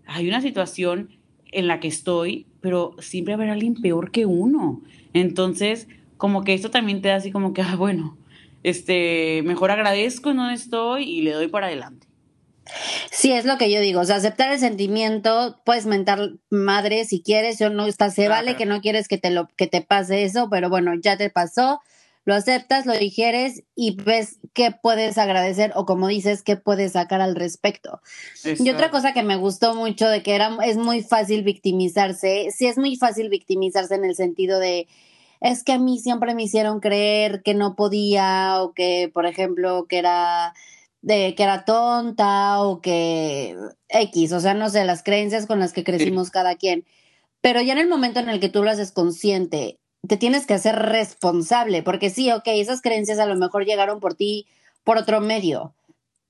hay 0.06 0.28
una 0.28 0.40
situación 0.40 1.18
en 1.50 1.66
la 1.66 1.80
que 1.80 1.88
estoy, 1.88 2.46
pero 2.60 2.94
siempre 3.00 3.34
haber 3.34 3.50
alguien 3.50 3.74
peor 3.74 4.10
que 4.10 4.26
uno. 4.26 4.82
Entonces, 5.20 5.88
como 6.16 6.44
que 6.44 6.54
esto 6.54 6.70
también 6.70 7.00
te 7.00 7.08
da 7.08 7.16
así 7.16 7.30
como 7.30 7.54
que, 7.54 7.62
ah, 7.62 7.76
bueno, 7.76 8.18
este, 8.62 9.42
mejor 9.44 9.70
agradezco 9.70 10.30
en 10.30 10.38
donde 10.38 10.54
estoy 10.54 11.04
y 11.04 11.22
le 11.22 11.32
doy 11.32 11.48
para 11.48 11.68
adelante. 11.68 12.06
Sí, 13.10 13.32
es 13.32 13.46
lo 13.46 13.56
que 13.56 13.72
yo 13.72 13.80
digo, 13.80 14.00
o 14.00 14.04
sea, 14.04 14.16
aceptar 14.16 14.52
el 14.52 14.58
sentimiento, 14.58 15.60
puedes 15.64 15.86
mentar 15.86 16.32
madre 16.50 17.06
si 17.06 17.22
quieres, 17.22 17.58
yo 17.58 17.70
no 17.70 17.86
está, 17.86 18.10
se 18.10 18.28
vale 18.28 18.56
que 18.56 18.66
no 18.66 18.82
quieres 18.82 19.08
que 19.08 19.16
te 19.16 19.30
lo 19.30 19.48
que 19.56 19.66
te 19.66 19.80
pase 19.80 20.24
eso, 20.24 20.48
pero 20.50 20.68
bueno, 20.68 20.92
ya 21.00 21.16
te 21.16 21.30
pasó, 21.30 21.80
lo 22.26 22.34
aceptas, 22.34 22.84
lo 22.84 22.92
digieres 22.92 23.62
y 23.74 23.96
ves 23.96 24.38
qué 24.52 24.70
puedes 24.70 25.16
agradecer 25.16 25.72
o 25.76 25.86
como 25.86 26.08
dices, 26.08 26.42
qué 26.42 26.56
puedes 26.56 26.92
sacar 26.92 27.22
al 27.22 27.36
respecto. 27.36 28.02
Y 28.44 28.68
otra 28.68 28.90
cosa 28.90 29.14
que 29.14 29.22
me 29.22 29.36
gustó 29.36 29.74
mucho 29.74 30.06
de 30.06 30.22
que 30.22 30.34
era, 30.34 30.58
es 30.62 30.76
muy 30.76 31.02
fácil 31.02 31.42
victimizarse, 31.42 32.48
sí 32.54 32.66
es 32.66 32.76
muy 32.76 32.96
fácil 32.96 33.30
victimizarse 33.30 33.94
en 33.94 34.04
el 34.04 34.14
sentido 34.14 34.58
de, 34.58 34.88
es 35.40 35.64
que 35.64 35.72
a 35.72 35.78
mí 35.78 35.98
siempre 35.98 36.34
me 36.34 36.42
hicieron 36.42 36.80
creer 36.80 37.42
que 37.42 37.54
no 37.54 37.76
podía 37.76 38.62
o 38.62 38.72
que, 38.72 39.10
por 39.12 39.26
ejemplo, 39.26 39.86
que 39.88 39.98
era 39.98 40.54
de 41.00 41.34
que 41.36 41.42
era 41.44 41.64
tonta 41.64 42.60
o 42.60 42.80
que 42.80 43.56
X, 43.88 44.32
o 44.32 44.40
sea, 44.40 44.54
no 44.54 44.68
sé, 44.68 44.84
las 44.84 45.02
creencias 45.02 45.46
con 45.46 45.60
las 45.60 45.72
que 45.72 45.84
crecimos 45.84 46.30
cada 46.30 46.56
quien. 46.56 46.84
Pero 47.40 47.60
ya 47.60 47.72
en 47.72 47.78
el 47.78 47.88
momento 47.88 48.18
en 48.20 48.28
el 48.28 48.40
que 48.40 48.48
tú 48.48 48.64
lo 48.64 48.70
haces 48.70 48.92
consciente 48.92 49.78
te 50.06 50.16
tienes 50.16 50.46
que 50.46 50.54
hacer 50.54 50.76
responsable, 50.76 51.82
porque 51.82 52.10
sí, 52.10 52.30
ok, 52.30 52.44
esas 52.46 52.80
creencias 52.80 53.18
a 53.18 53.26
lo 53.26 53.36
mejor 53.36 53.64
llegaron 53.64 54.00
por 54.00 54.14
ti 54.14 54.46
por 54.84 54.96
otro 54.96 55.20
medio. 55.20 55.74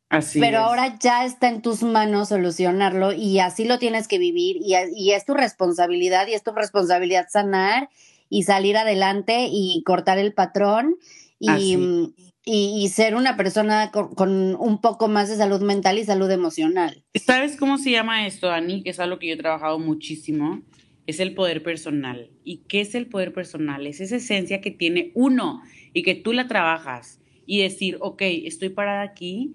Así 0.09 0.41
pero 0.41 0.61
ahora 0.61 0.97
ya 0.99 1.27
está 1.27 1.49
en 1.49 1.61
tus 1.61 1.83
manos 1.83 2.31
solucionarlo 2.31 3.13
y 3.13 3.41
así 3.41 3.67
lo 3.67 3.79
tienes 3.79 4.09
que 4.09 4.19
vivir 4.19 4.57
y, 4.57 4.75
y, 4.95 5.13
es 5.13 5.27
tu 5.27 5.35
responsabilidad 5.35 6.27
y 6.29 6.35
es 6.35 6.43
tu 6.43 6.53
responsabilidad 6.53 7.27
sanar 7.29 7.91
y 8.29 8.43
salir 8.45 8.77
adelante 8.77 9.49
y 9.51 9.83
cortar 9.85 10.19
el 10.19 10.33
patrón 10.33 10.97
y, 11.39 11.77
y, 12.45 12.83
y 12.83 12.89
ser 12.89 13.15
una 13.15 13.37
persona 13.37 13.91
con, 13.91 14.15
con, 14.15 14.57
un 14.57 14.81
poco 14.81 15.09
más 15.09 15.29
de 15.29 15.37
salud 15.37 15.63
mental 15.63 15.99
y 15.99 16.05
salud 16.05 16.31
emocional. 16.31 17.05
¿Sabes 17.15 17.57
cómo 17.57 17.79
se 17.79 17.93
llama 17.93 18.27
esto, 18.27 18.51
Ani? 18.51 18.83
Que 18.83 18.91
es 18.91 19.01
algo 19.01 19.19
que 19.19 19.29
yo 19.29 19.35
he 19.35 19.39
trabajado 19.39 19.79
muchísimo 19.79 20.63
es 21.09 21.21
el 21.21 21.35
poder 21.35 21.63
personal. 21.63 22.31
¿Y 22.45 22.59
qué 22.69 22.83
es 22.83 22.95
el 22.95 23.07
poder 23.07 23.33
personal? 23.33 23.87
Es 23.87 24.01
esa 24.01 24.17
esencia 24.17 24.61
que 24.61 24.71
tiene 24.71 25.11
uno 25.15 25.63
y 25.95 26.03
que 26.03 26.15
tú 26.15 26.35
la 26.35 26.49
trabajas 26.49 27.19
y 27.47 27.63
decir, 27.63 27.97
ok, 28.01 28.21
estoy 28.21 28.69
parada 28.69 29.03
aquí. 29.03 29.55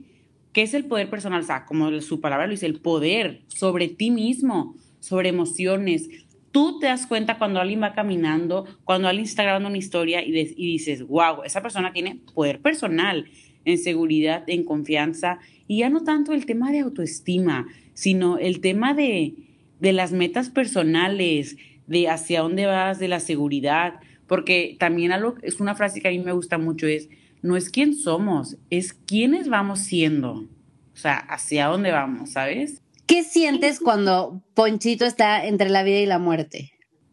¿Qué 0.51 0.63
es 0.63 0.73
el 0.73 0.85
poder 0.85 1.11
personal? 1.11 1.41
O 1.41 1.45
sea, 1.45 1.65
como 1.65 2.01
su 2.01 2.19
palabra 2.19 2.47
lo 2.47 2.53
dice, 2.53 2.65
el 2.65 2.81
poder 2.81 3.43
sobre 3.49 3.87
ti 3.87 4.09
mismo, 4.09 4.75
sobre 4.99 5.29
emociones. 5.29 6.09
Tú 6.53 6.77
te 6.77 6.85
das 6.85 7.07
cuenta 7.07 7.39
cuando 7.39 7.59
alguien 7.59 7.81
va 7.81 7.93
caminando, 7.93 8.67
cuando 8.83 9.07
alguien 9.07 9.25
está 9.25 9.41
grabando 9.41 9.69
una 9.69 9.79
historia 9.79 10.23
y, 10.23 10.31
dices, 10.55 11.01
wow, 11.01 11.41
esa 11.43 11.63
persona 11.63 11.91
tiene 11.93 12.19
poder 12.35 12.61
personal 12.61 13.25
en 13.65 13.79
seguridad, 13.79 14.43
en 14.45 14.63
confianza, 14.63 15.39
y 15.67 15.79
ya 15.79 15.89
no 15.89 16.03
tanto 16.03 16.31
el 16.31 16.45
tema 16.45 16.71
de 16.71 16.81
autoestima, 16.81 17.65
sino 17.95 18.37
el 18.37 18.59
tema 18.59 18.93
de, 18.93 19.33
de 19.79 19.93
las 19.93 20.11
metas 20.11 20.51
personales, 20.51 21.57
de 21.87 22.07
hacia 22.07 22.41
dónde 22.41 22.67
vas, 22.67 22.99
de 22.99 23.07
la 23.07 23.19
seguridad, 23.19 23.99
porque 24.27 24.77
también 24.79 25.11
algo, 25.11 25.33
es 25.41 25.59
una 25.59 25.73
frase 25.73 26.01
que 26.01 26.09
a 26.09 26.11
mí 26.11 26.19
me 26.19 26.33
gusta 26.33 26.59
mucho, 26.59 26.85
es, 26.85 27.09
no 27.41 27.57
es 27.57 27.71
quién 27.71 27.95
somos, 27.95 28.57
es 28.69 28.93
quiénes 28.93 29.49
vamos 29.49 29.79
siendo, 29.79 30.33
o 30.33 30.97
sea, 30.97 31.17
hacia 31.17 31.65
dónde 31.65 31.89
vamos, 31.89 32.33
¿sabes? 32.33 32.82
¿Qué 33.05 33.23
sientes 33.23 33.79
cuando 33.79 34.41
Ponchito 34.53 35.05
está 35.05 35.45
entre 35.45 35.69
la 35.69 35.83
vida 35.83 35.99
y 35.99 36.05
la 36.05 36.19
muerte? 36.19 36.71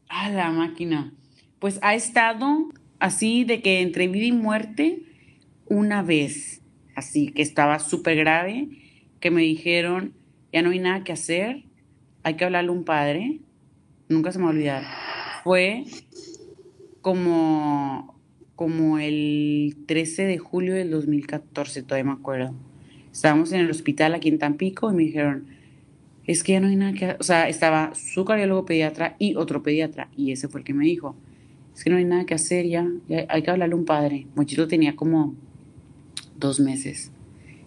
Ah, 0.09 0.31
la 0.31 0.51
máquina. 0.51 1.13
Pues 1.59 1.79
ha 1.83 1.95
estado 1.95 2.69
así 3.01 3.45
de 3.45 3.61
que 3.61 3.81
entre 3.81 4.07
vida 4.07 4.27
y 4.27 4.33
muerte 4.33 5.03
una 5.67 6.03
vez, 6.03 6.63
así 6.95 7.33
que 7.33 7.43
estaba 7.43 7.79
súper 7.81 8.17
grave, 8.17 8.69
que 9.19 9.31
me 9.31 9.43
dijeron, 9.43 10.15
ya 10.53 10.63
no 10.63 10.71
hay 10.71 10.79
nada 10.79 11.05
que 11.05 11.13
hacer, 11.13 11.65
hay 12.23 12.35
que 12.35 12.45
hablarle 12.45 12.71
a 12.71 12.73
un 12.73 12.85
padre, 12.85 13.41
nunca 14.09 14.33
se 14.33 14.39
me 14.39 14.45
va 14.45 14.51
a 14.51 14.55
olvidar, 14.55 14.85
fue 15.45 15.85
como, 17.01 18.21
como 18.57 18.99
el 18.99 19.77
13 19.87 20.25
de 20.25 20.39
julio 20.39 20.75
del 20.75 20.91
2014, 20.91 21.83
todavía 21.83 22.13
me 22.13 22.19
acuerdo. 22.19 22.55
Estábamos 23.13 23.53
en 23.53 23.61
el 23.61 23.71
hospital 23.71 24.15
aquí 24.15 24.29
en 24.29 24.39
Tampico 24.39 24.91
y 24.91 24.95
me 24.95 25.03
dijeron, 25.05 25.60
es 26.27 26.43
que 26.45 26.53
ya 26.53 26.61
no 26.61 26.69
hay 26.69 26.77
nada 26.77 26.93
que... 26.93 27.17
O 27.19 27.23
sea, 27.23 27.49
estaba 27.49 27.93
su 27.95 28.25
cardiólogo 28.25 28.67
pediatra 28.67 29.17
y 29.19 29.35
otro 29.37 29.63
pediatra, 29.63 30.09
y 30.17 30.33
ese 30.33 30.49
fue 30.49 30.61
el 30.61 30.65
que 30.65 30.75
me 30.75 30.85
dijo, 30.85 31.17
es 31.75 31.85
que 31.85 31.91
no 31.91 31.97
hay 31.97 32.05
nada 32.05 32.27
que 32.27 32.35
hacer 32.35 32.67
ya, 32.67 32.87
hay 33.29 33.43
que 33.43 33.51
hablarle 33.51 33.75
a 33.75 33.79
un 33.79 33.85
padre. 33.85 34.27
Mochito 34.35 34.69
tenía 34.69 34.97
como 34.97 35.35
dos 36.37 36.61
meses 36.61 37.13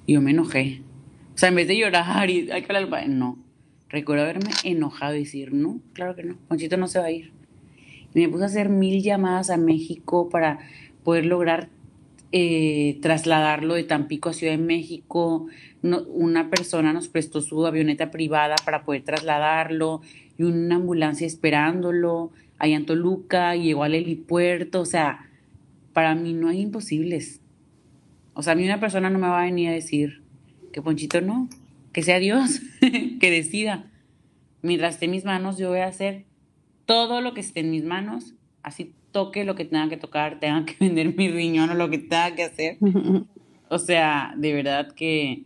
y 0.05 0.13
yo 0.13 0.21
me 0.21 0.31
enojé. 0.31 0.81
O 1.33 1.37
sea, 1.37 1.49
en 1.49 1.55
vez 1.55 1.67
de 1.67 1.77
llorar 1.77 2.29
y 2.29 2.51
hay 2.51 2.61
que 2.61 2.67
hablarle 2.67 2.85
al 2.85 2.89
padre, 2.89 3.07
no. 3.07 3.39
Recuerdo 3.89 4.23
haberme 4.23 4.49
enojado 4.63 5.15
y 5.15 5.19
decir, 5.19 5.53
no, 5.53 5.79
claro 5.93 6.15
que 6.15 6.23
no, 6.23 6.37
Ponchito 6.47 6.77
no 6.77 6.87
se 6.87 6.99
va 6.99 7.05
a 7.05 7.11
ir. 7.11 7.31
Y 8.13 8.19
me 8.19 8.29
puse 8.29 8.43
a 8.43 8.47
hacer 8.47 8.69
mil 8.69 9.01
llamadas 9.01 9.49
a 9.49 9.57
México 9.57 10.29
para 10.29 10.59
poder 11.03 11.25
lograr 11.25 11.69
eh, 12.35 12.97
trasladarlo 12.99 13.75
de 13.75 13.83
Tampico 13.83 14.29
a 14.29 14.33
Ciudad 14.33 14.53
de 14.53 14.57
México. 14.57 15.45
una 15.83 16.49
persona 16.49 16.91
nos 16.91 17.07
prestó 17.07 17.41
su 17.41 17.63
avioneta 17.67 18.09
privada 18.09 18.55
para 18.65 18.83
poder 18.83 19.03
trasladarlo 19.03 20.01
y 20.35 20.43
una 20.43 20.77
ambulancia 20.77 21.27
esperándolo 21.27 22.31
allá 22.57 22.77
en 22.77 22.87
Toluca 22.87 23.55
llegó 23.55 23.83
al 23.83 23.93
helipuerto. 23.93 24.81
O 24.81 24.85
sea, 24.85 25.29
para 25.93 26.15
mí 26.15 26.33
no 26.33 26.47
hay 26.47 26.61
imposibles. 26.61 27.39
O 28.33 28.41
sea, 28.41 28.53
a 28.53 28.55
mí 28.55 28.65
una 28.65 28.79
persona 28.79 29.11
no 29.11 29.19
me 29.19 29.27
va 29.27 29.41
a 29.41 29.45
venir 29.45 29.69
a 29.69 29.73
decir 29.73 30.23
que 30.71 30.81
Ponchito 30.81 31.21
no, 31.21 31.47
que 31.91 32.01
sea 32.01 32.17
Dios 32.17 32.61
que 33.19 33.29
decida. 33.29 33.91
Mientras 34.63 34.95
esté 34.95 35.05
en 35.05 35.11
mis 35.11 35.23
manos, 35.23 35.59
yo 35.59 35.69
voy 35.69 35.81
a 35.81 35.87
hacer 35.87 36.25
todo 36.87 37.21
lo 37.21 37.35
que 37.35 37.41
esté 37.41 37.59
en 37.59 37.69
mis 37.69 37.83
manos, 37.83 38.33
así 38.63 38.95
toque 39.13 39.45
lo 39.45 39.55
que 39.55 39.63
tenga 39.63 39.87
que 39.87 39.95
tocar, 39.95 40.39
tenga 40.41 40.65
que 40.65 40.75
vender 40.79 41.15
mi 41.15 41.29
riñón 41.29 41.69
o 41.69 41.75
lo 41.75 41.89
que 41.89 41.99
tenga 41.99 42.35
que 42.35 42.43
hacer. 42.43 42.77
O 43.69 43.79
sea, 43.79 44.35
de 44.37 44.53
verdad 44.53 44.91
que, 44.91 45.45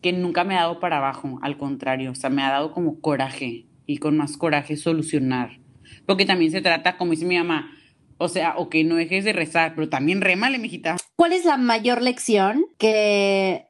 que 0.00 0.10
nunca 0.14 0.42
me 0.42 0.56
ha 0.56 0.60
dado 0.60 0.80
para 0.80 0.96
abajo, 0.96 1.38
al 1.42 1.58
contrario, 1.58 2.12
o 2.12 2.14
sea, 2.14 2.30
me 2.30 2.42
ha 2.42 2.50
dado 2.50 2.72
como 2.72 3.02
coraje 3.02 3.66
y 3.84 3.98
con 3.98 4.16
más 4.16 4.38
coraje 4.38 4.78
solucionar. 4.78 5.60
Porque 6.06 6.24
también 6.24 6.50
se 6.50 6.62
trata, 6.62 6.96
como 6.96 7.10
dice 7.10 7.26
mi 7.26 7.36
mamá, 7.36 7.72
o 8.16 8.28
sea, 8.28 8.54
o 8.56 8.70
que 8.70 8.84
no 8.84 8.94
dejes 8.94 9.24
de 9.24 9.34
rezar, 9.34 9.74
pero 9.74 9.90
también 9.90 10.22
rémale, 10.22 10.58
mijita. 10.58 10.96
¿Cuál 11.16 11.32
es 11.34 11.44
la 11.44 11.58
mayor 11.58 12.00
lección 12.00 12.64
que 12.78 13.66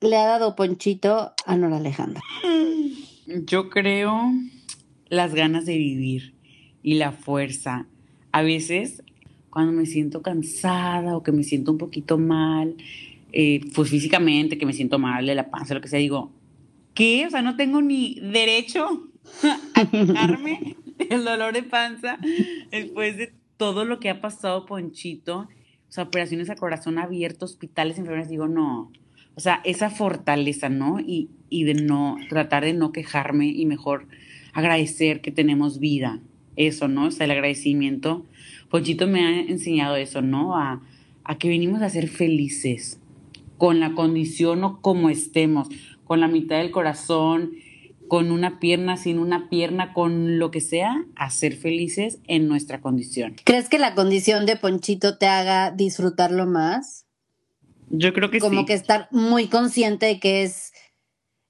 le 0.00 0.16
ha 0.16 0.26
dado 0.26 0.54
Ponchito 0.54 1.32
a 1.46 1.56
Nora 1.56 1.78
Alejandra? 1.78 2.20
Yo 3.26 3.70
creo 3.70 4.32
las 5.08 5.34
ganas 5.34 5.66
de 5.66 5.76
vivir 5.76 6.36
y 6.82 6.94
la 6.94 7.12
fuerza. 7.12 7.86
A 8.38 8.42
veces, 8.42 9.02
cuando 9.50 9.72
me 9.72 9.84
siento 9.84 10.22
cansada 10.22 11.16
o 11.16 11.24
que 11.24 11.32
me 11.32 11.42
siento 11.42 11.72
un 11.72 11.78
poquito 11.78 12.18
mal, 12.18 12.76
eh, 13.32 13.62
pues 13.74 13.90
físicamente, 13.90 14.58
que 14.58 14.64
me 14.64 14.72
siento 14.72 15.00
mal 15.00 15.26
de 15.26 15.34
la 15.34 15.50
panza, 15.50 15.74
lo 15.74 15.80
que 15.80 15.88
sea, 15.88 15.98
digo, 15.98 16.30
¿qué? 16.94 17.26
O 17.26 17.30
sea, 17.30 17.42
no 17.42 17.56
tengo 17.56 17.82
ni 17.82 18.20
derecho 18.20 19.08
a 19.74 19.90
quitarme 19.90 20.76
el 21.10 21.24
dolor 21.24 21.52
de 21.52 21.64
panza 21.64 22.16
después 22.70 23.16
de 23.16 23.32
todo 23.56 23.84
lo 23.84 23.98
que 23.98 24.08
ha 24.08 24.20
pasado 24.20 24.66
Ponchito. 24.66 25.48
O 25.88 25.92
sea, 25.92 26.04
operaciones 26.04 26.48
a 26.48 26.54
corazón 26.54 26.96
abierto, 26.98 27.44
hospitales, 27.44 27.98
enfermeras, 27.98 28.28
digo, 28.28 28.46
no, 28.46 28.92
o 29.34 29.40
sea, 29.40 29.62
esa 29.64 29.90
fortaleza, 29.90 30.68
¿no? 30.68 31.00
Y, 31.00 31.28
y 31.50 31.64
de 31.64 31.74
no, 31.74 32.18
tratar 32.28 32.64
de 32.64 32.72
no 32.72 32.92
quejarme 32.92 33.48
y 33.48 33.66
mejor 33.66 34.06
agradecer 34.52 35.22
que 35.22 35.32
tenemos 35.32 35.80
vida. 35.80 36.20
Eso, 36.58 36.88
¿no? 36.88 37.06
O 37.06 37.10
sea, 37.10 37.24
el 37.24 37.30
agradecimiento. 37.30 38.26
Ponchito 38.68 39.06
me 39.06 39.24
ha 39.24 39.40
enseñado 39.40 39.96
eso, 39.96 40.20
¿no? 40.20 40.56
A, 40.56 40.82
a 41.24 41.38
que 41.38 41.48
venimos 41.48 41.80
a 41.80 41.88
ser 41.88 42.08
felices 42.08 43.00
con 43.56 43.80
la 43.80 43.94
condición 43.94 44.62
o 44.64 44.80
como 44.80 45.08
estemos, 45.08 45.68
con 46.04 46.20
la 46.20 46.28
mitad 46.28 46.58
del 46.58 46.70
corazón, 46.70 47.52
con 48.08 48.32
una 48.32 48.58
pierna, 48.58 48.96
sin 48.96 49.18
una 49.18 49.48
pierna, 49.48 49.92
con 49.92 50.38
lo 50.38 50.50
que 50.50 50.60
sea, 50.60 51.04
a 51.14 51.30
ser 51.30 51.54
felices 51.54 52.18
en 52.26 52.48
nuestra 52.48 52.80
condición. 52.80 53.36
¿Crees 53.44 53.68
que 53.68 53.78
la 53.78 53.94
condición 53.94 54.46
de 54.46 54.56
Ponchito 54.56 55.18
te 55.18 55.26
haga 55.26 55.70
disfrutarlo 55.70 56.46
más? 56.46 57.06
Yo 57.90 58.12
creo 58.12 58.30
que 58.30 58.40
sí. 58.40 58.46
Como 58.46 58.66
que 58.66 58.72
estar 58.74 59.08
muy 59.10 59.46
consciente 59.46 60.06
de 60.06 60.20
que 60.20 60.42
es 60.42 60.72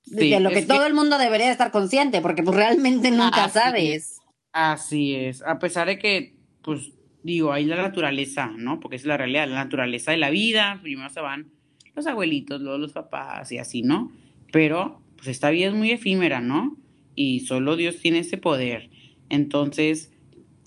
de 0.05 0.41
lo 0.41 0.51
que 0.51 0.63
todo 0.63 0.87
el 0.87 0.95
mundo 0.95 1.19
debería 1.19 1.51
estar 1.51 1.71
consciente, 1.71 2.21
porque 2.21 2.43
pues 2.43 2.57
realmente 2.57 3.11
nunca 3.11 3.49
sabes. 3.49 4.18
Así 4.53 5.15
es, 5.15 5.43
a 5.43 5.59
pesar 5.59 5.89
de 5.89 5.99
que, 5.99 6.35
pues 6.63 6.93
digo, 7.23 7.53
hay 7.53 7.65
la 7.65 7.77
naturaleza, 7.77 8.53
¿no? 8.57 8.81
Porque 8.81 8.97
es 8.97 9.05
la 9.05 9.17
realidad, 9.17 9.49
la 9.49 9.65
naturaleza 9.65 10.11
de 10.11 10.17
la 10.17 10.31
vida, 10.31 10.81
primero 10.83 11.11
se 11.11 11.21
van 11.21 11.51
los 11.95 12.07
abuelitos, 12.07 12.61
luego 12.61 12.79
los 12.79 12.93
papás 12.93 13.53
y 13.53 13.59
así, 13.59 13.83
¿no? 13.83 14.11
Pero 14.53 15.03
pues 15.17 15.29
esta 15.29 15.51
vida 15.51 15.69
es 15.69 15.75
muy 15.75 15.91
efímera, 15.91 16.41
¿no? 16.41 16.77
Y 17.15 17.41
solo 17.41 17.77
Dios 17.77 17.99
tiene 17.99 18.21
ese 18.21 18.39
poder. 18.39 18.89
Entonces, 19.29 20.13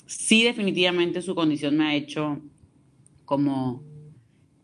sí, 0.05 0.43
definitivamente 0.43 1.21
su 1.21 1.33
condición 1.33 1.77
me 1.77 1.85
ha 1.85 1.95
hecho 1.95 2.41
como 3.25 3.81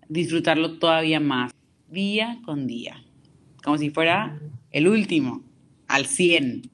disfrutarlo 0.09 0.77
todavía 0.77 1.19
más, 1.19 1.51
día 1.89 2.39
con 2.43 2.67
día, 2.67 3.03
como 3.63 3.77
si 3.77 3.89
fuera 3.89 4.39
el 4.71 4.87
último, 4.87 5.43
al 5.87 6.05
100. 6.05 6.69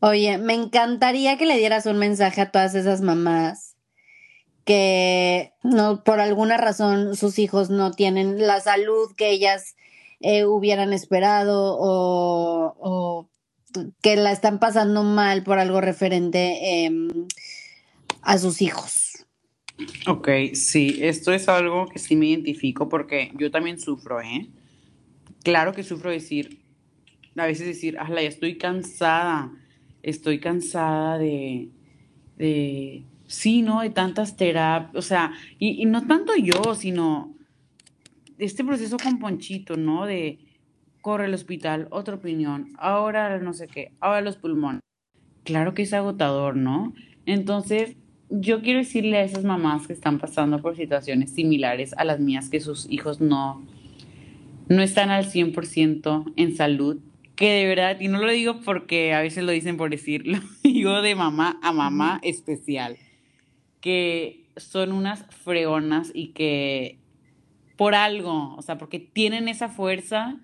Oye, 0.00 0.38
me 0.38 0.54
encantaría 0.54 1.36
que 1.38 1.46
le 1.46 1.58
dieras 1.58 1.86
un 1.86 1.98
mensaje 1.98 2.40
a 2.40 2.50
todas 2.50 2.74
esas 2.74 3.00
mamás 3.00 3.68
que 4.68 5.54
no 5.62 6.04
por 6.04 6.20
alguna 6.20 6.58
razón 6.58 7.16
sus 7.16 7.38
hijos 7.38 7.70
no 7.70 7.90
tienen 7.92 8.46
la 8.46 8.60
salud 8.60 9.14
que 9.16 9.30
ellas 9.30 9.76
eh, 10.20 10.44
hubieran 10.44 10.92
esperado 10.92 11.74
o, 11.80 13.30
que 14.02 14.16
la 14.16 14.30
están 14.30 14.58
pasando 14.58 15.04
mal 15.04 15.42
por 15.42 15.58
algo 15.58 15.80
referente 15.80 16.84
em, 16.84 17.08
a 18.20 18.36
sus 18.36 18.60
hijos. 18.60 19.24
Ok, 20.06 20.28
sí, 20.52 20.98
esto 21.00 21.32
es 21.32 21.48
algo 21.48 21.86
que 21.86 21.98
sí 21.98 22.14
me 22.14 22.26
identifico 22.26 22.90
porque 22.90 23.32
yo 23.38 23.50
también 23.50 23.80
sufro, 23.80 24.20
¿eh? 24.20 24.48
Claro 25.44 25.72
que 25.72 25.82
sufro 25.82 26.10
decir, 26.10 26.60
a 27.36 27.46
veces 27.46 27.66
decir, 27.66 27.96
ah, 27.98 28.08
ya 28.10 28.20
estoy 28.20 28.58
cansada, 28.58 29.50
estoy 30.02 30.40
cansada 30.40 31.18
de, 31.18 31.68
de, 32.36 33.04
sí, 33.26 33.62
¿no? 33.62 33.80
De 33.80 33.90
tantas 33.90 34.36
terapias, 34.36 34.94
o 34.94 35.02
sea, 35.02 35.32
y, 35.58 35.82
y 35.82 35.86
no 35.86 36.06
tanto 36.06 36.32
yo, 36.36 36.74
sino 36.74 37.34
este 38.38 38.64
proceso 38.64 38.96
con 38.96 39.18
Ponchito, 39.18 39.76
¿no? 39.76 40.06
De 40.06 40.38
corre 41.00 41.26
al 41.26 41.34
hospital, 41.34 41.88
otra 41.90 42.16
opinión, 42.16 42.68
ahora 42.78 43.38
no 43.38 43.52
sé 43.52 43.68
qué, 43.68 43.92
ahora 44.00 44.20
los 44.20 44.36
pulmones. 44.36 44.80
Claro 45.44 45.74
que 45.74 45.82
es 45.82 45.92
agotador, 45.92 46.56
¿no? 46.56 46.92
Entonces, 47.24 47.96
yo 48.30 48.60
quiero 48.60 48.80
decirle 48.80 49.18
a 49.18 49.22
esas 49.22 49.44
mamás 49.44 49.86
que 49.86 49.92
están 49.92 50.18
pasando 50.18 50.60
por 50.60 50.76
situaciones 50.76 51.30
similares 51.30 51.94
a 51.96 52.04
las 52.04 52.20
mías, 52.20 52.50
que 52.50 52.60
sus 52.60 52.90
hijos 52.90 53.20
no, 53.20 53.64
no 54.68 54.82
están 54.82 55.10
al 55.10 55.24
100% 55.24 56.32
en 56.36 56.54
salud, 56.54 56.98
que 57.38 57.52
de 57.52 57.66
verdad, 57.66 58.00
y 58.00 58.08
no 58.08 58.18
lo 58.18 58.32
digo 58.32 58.58
porque 58.64 59.14
a 59.14 59.20
veces 59.20 59.44
lo 59.44 59.52
dicen 59.52 59.76
por 59.76 59.90
decirlo, 59.90 60.40
digo 60.64 61.00
de 61.02 61.14
mamá 61.14 61.60
a 61.62 61.72
mamá 61.72 62.18
especial, 62.24 62.96
que 63.80 64.48
son 64.56 64.90
unas 64.90 65.24
freonas 65.44 66.10
y 66.12 66.32
que 66.32 66.98
por 67.76 67.94
algo, 67.94 68.56
o 68.56 68.62
sea, 68.62 68.76
porque 68.76 68.98
tienen 68.98 69.46
esa 69.46 69.68
fuerza, 69.68 70.40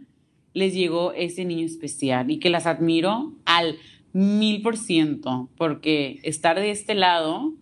les 0.52 0.72
llegó 0.72 1.12
ese 1.14 1.44
niño 1.44 1.66
especial 1.66 2.30
y 2.30 2.38
que 2.38 2.48
las 2.48 2.64
admiro 2.64 3.33
al 3.44 3.76
mil 4.12 4.62
por 4.62 4.76
ciento, 4.76 5.50
porque 5.57 6.20
estar 6.22 6.61
de 6.61 6.70
este 6.70 6.94
lado 6.94 7.54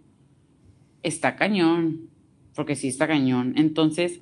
está 1.02 1.36
cañón, 1.36 2.10
porque 2.54 2.76
sí 2.76 2.88
está 2.88 3.08
cañón. 3.08 3.54
Entonces, 3.56 4.20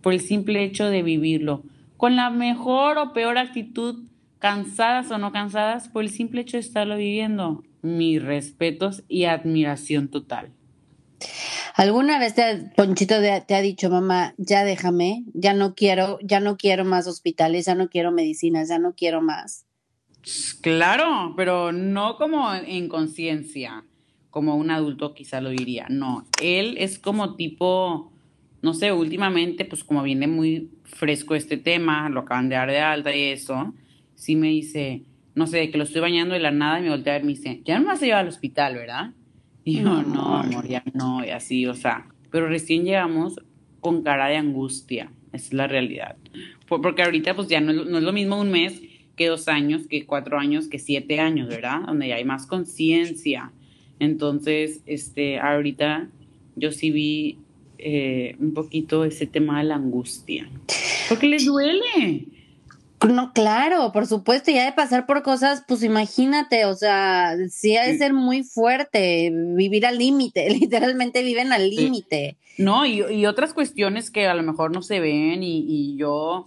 por 0.00 0.14
el 0.14 0.20
simple 0.20 0.64
hecho 0.64 0.86
de 0.86 1.04
vivirlo, 1.04 1.62
con 1.96 2.16
la 2.16 2.30
mejor 2.30 2.98
o 2.98 3.12
peor 3.12 3.38
actitud, 3.38 4.08
cansadas 4.38 5.10
o 5.10 5.18
no 5.18 5.32
cansadas, 5.32 5.88
por 5.88 6.04
el 6.04 6.10
simple 6.10 6.42
hecho 6.42 6.56
de 6.56 6.60
estarlo 6.60 6.96
viviendo, 6.96 7.64
mis 7.82 8.22
respetos 8.22 9.04
y 9.08 9.24
admiración 9.24 10.08
total. 10.08 10.52
¿Alguna 11.74 12.18
vez 12.18 12.34
te, 12.34 12.70
Ponchito 12.76 13.16
te 13.46 13.54
ha 13.54 13.60
dicho, 13.60 13.90
mamá, 13.90 14.34
ya 14.36 14.64
déjame, 14.64 15.24
ya 15.32 15.54
no 15.54 15.74
quiero, 15.74 16.18
ya 16.22 16.40
no 16.40 16.56
quiero 16.56 16.84
más 16.84 17.06
hospitales, 17.06 17.66
ya 17.66 17.74
no 17.74 17.88
quiero 17.88 18.12
medicinas, 18.12 18.68
ya 18.68 18.78
no 18.78 18.94
quiero 18.94 19.20
más? 19.20 19.64
Claro, 20.60 21.34
pero 21.36 21.72
no 21.72 22.16
como 22.16 22.52
en 22.52 22.88
conciencia, 22.88 23.84
como 24.30 24.56
un 24.56 24.70
adulto 24.70 25.14
quizá 25.14 25.40
lo 25.40 25.50
diría. 25.50 25.86
No, 25.88 26.26
él 26.42 26.76
es 26.78 26.98
como 26.98 27.36
tipo, 27.36 28.12
no 28.60 28.74
sé, 28.74 28.92
últimamente, 28.92 29.64
pues 29.64 29.84
como 29.84 30.02
viene 30.02 30.26
muy 30.26 30.70
fresco 30.84 31.34
este 31.34 31.56
tema, 31.56 32.08
lo 32.08 32.20
acaban 32.20 32.48
de 32.48 32.56
dar 32.56 32.70
de 32.70 32.80
alta 32.80 33.14
y 33.14 33.22
eso, 33.24 33.72
sí 34.18 34.34
me 34.34 34.48
dice, 34.48 35.02
no 35.36 35.46
sé, 35.46 35.70
que 35.70 35.78
lo 35.78 35.84
estoy 35.84 36.00
bañando 36.00 36.34
de 36.34 36.40
la 36.40 36.50
nada 36.50 36.80
y 36.80 36.82
me 36.82 36.90
voltea 36.90 37.14
a 37.14 37.16
ver 37.16 37.22
y 37.22 37.26
me 37.26 37.32
dice, 37.34 37.62
ya 37.64 37.76
no 37.76 37.82
me 37.82 37.86
vas 37.86 38.02
a 38.02 38.04
llevar 38.04 38.22
al 38.22 38.28
hospital, 38.28 38.74
¿verdad? 38.74 39.12
Y 39.64 39.76
yo, 39.76 39.82
no, 40.02 40.38
amor, 40.38 40.66
ya 40.66 40.82
no, 40.92 41.24
y 41.24 41.30
así, 41.30 41.66
o 41.66 41.74
sea, 41.74 42.06
pero 42.30 42.48
recién 42.48 42.84
llegamos 42.84 43.40
con 43.80 44.02
cara 44.02 44.26
de 44.26 44.36
angustia, 44.36 45.12
esa 45.32 45.46
es 45.46 45.52
la 45.52 45.68
realidad. 45.68 46.16
Porque 46.66 47.02
ahorita 47.02 47.34
pues 47.34 47.48
ya 47.48 47.60
no 47.60 47.70
es, 47.70 47.86
no 47.86 47.98
es 47.98 48.04
lo 48.04 48.12
mismo 48.12 48.40
un 48.40 48.50
mes 48.50 48.82
que 49.14 49.28
dos 49.28 49.46
años, 49.46 49.86
que 49.86 50.04
cuatro 50.04 50.38
años, 50.38 50.66
que 50.66 50.78
siete 50.78 51.20
años, 51.20 51.48
¿verdad? 51.48 51.82
Donde 51.86 52.08
ya 52.08 52.16
hay 52.16 52.24
más 52.24 52.46
conciencia. 52.46 53.52
Entonces, 54.00 54.82
este, 54.86 55.38
ahorita 55.38 56.08
yo 56.56 56.72
sí 56.72 56.90
vi 56.90 57.38
eh, 57.78 58.36
un 58.40 58.52
poquito 58.52 59.04
ese 59.04 59.26
tema 59.26 59.58
de 59.58 59.64
la 59.64 59.76
angustia. 59.76 60.48
Porque 61.08 61.26
les 61.26 61.44
duele. 61.44 62.26
No, 63.06 63.32
claro, 63.32 63.92
por 63.92 64.06
supuesto, 64.06 64.50
y 64.50 64.58
ha 64.58 64.64
de 64.64 64.72
pasar 64.72 65.06
por 65.06 65.22
cosas, 65.22 65.62
pues 65.68 65.84
imagínate, 65.84 66.64
o 66.64 66.74
sea, 66.74 67.36
sí 67.48 67.76
ha 67.76 67.86
de 67.86 67.96
ser 67.96 68.12
muy 68.12 68.42
fuerte, 68.42 69.30
vivir 69.32 69.86
al 69.86 69.98
límite, 69.98 70.50
literalmente 70.60 71.22
viven 71.22 71.52
al 71.52 71.70
límite. 71.70 72.36
No, 72.56 72.84
y, 72.86 73.24
otras 73.26 73.54
cuestiones 73.54 74.10
que 74.10 74.26
a 74.26 74.34
lo 74.34 74.42
mejor 74.42 74.72
no 74.72 74.82
se 74.82 74.98
ven, 74.98 75.44
y, 75.44 75.64
y, 75.68 75.96
yo 75.96 76.46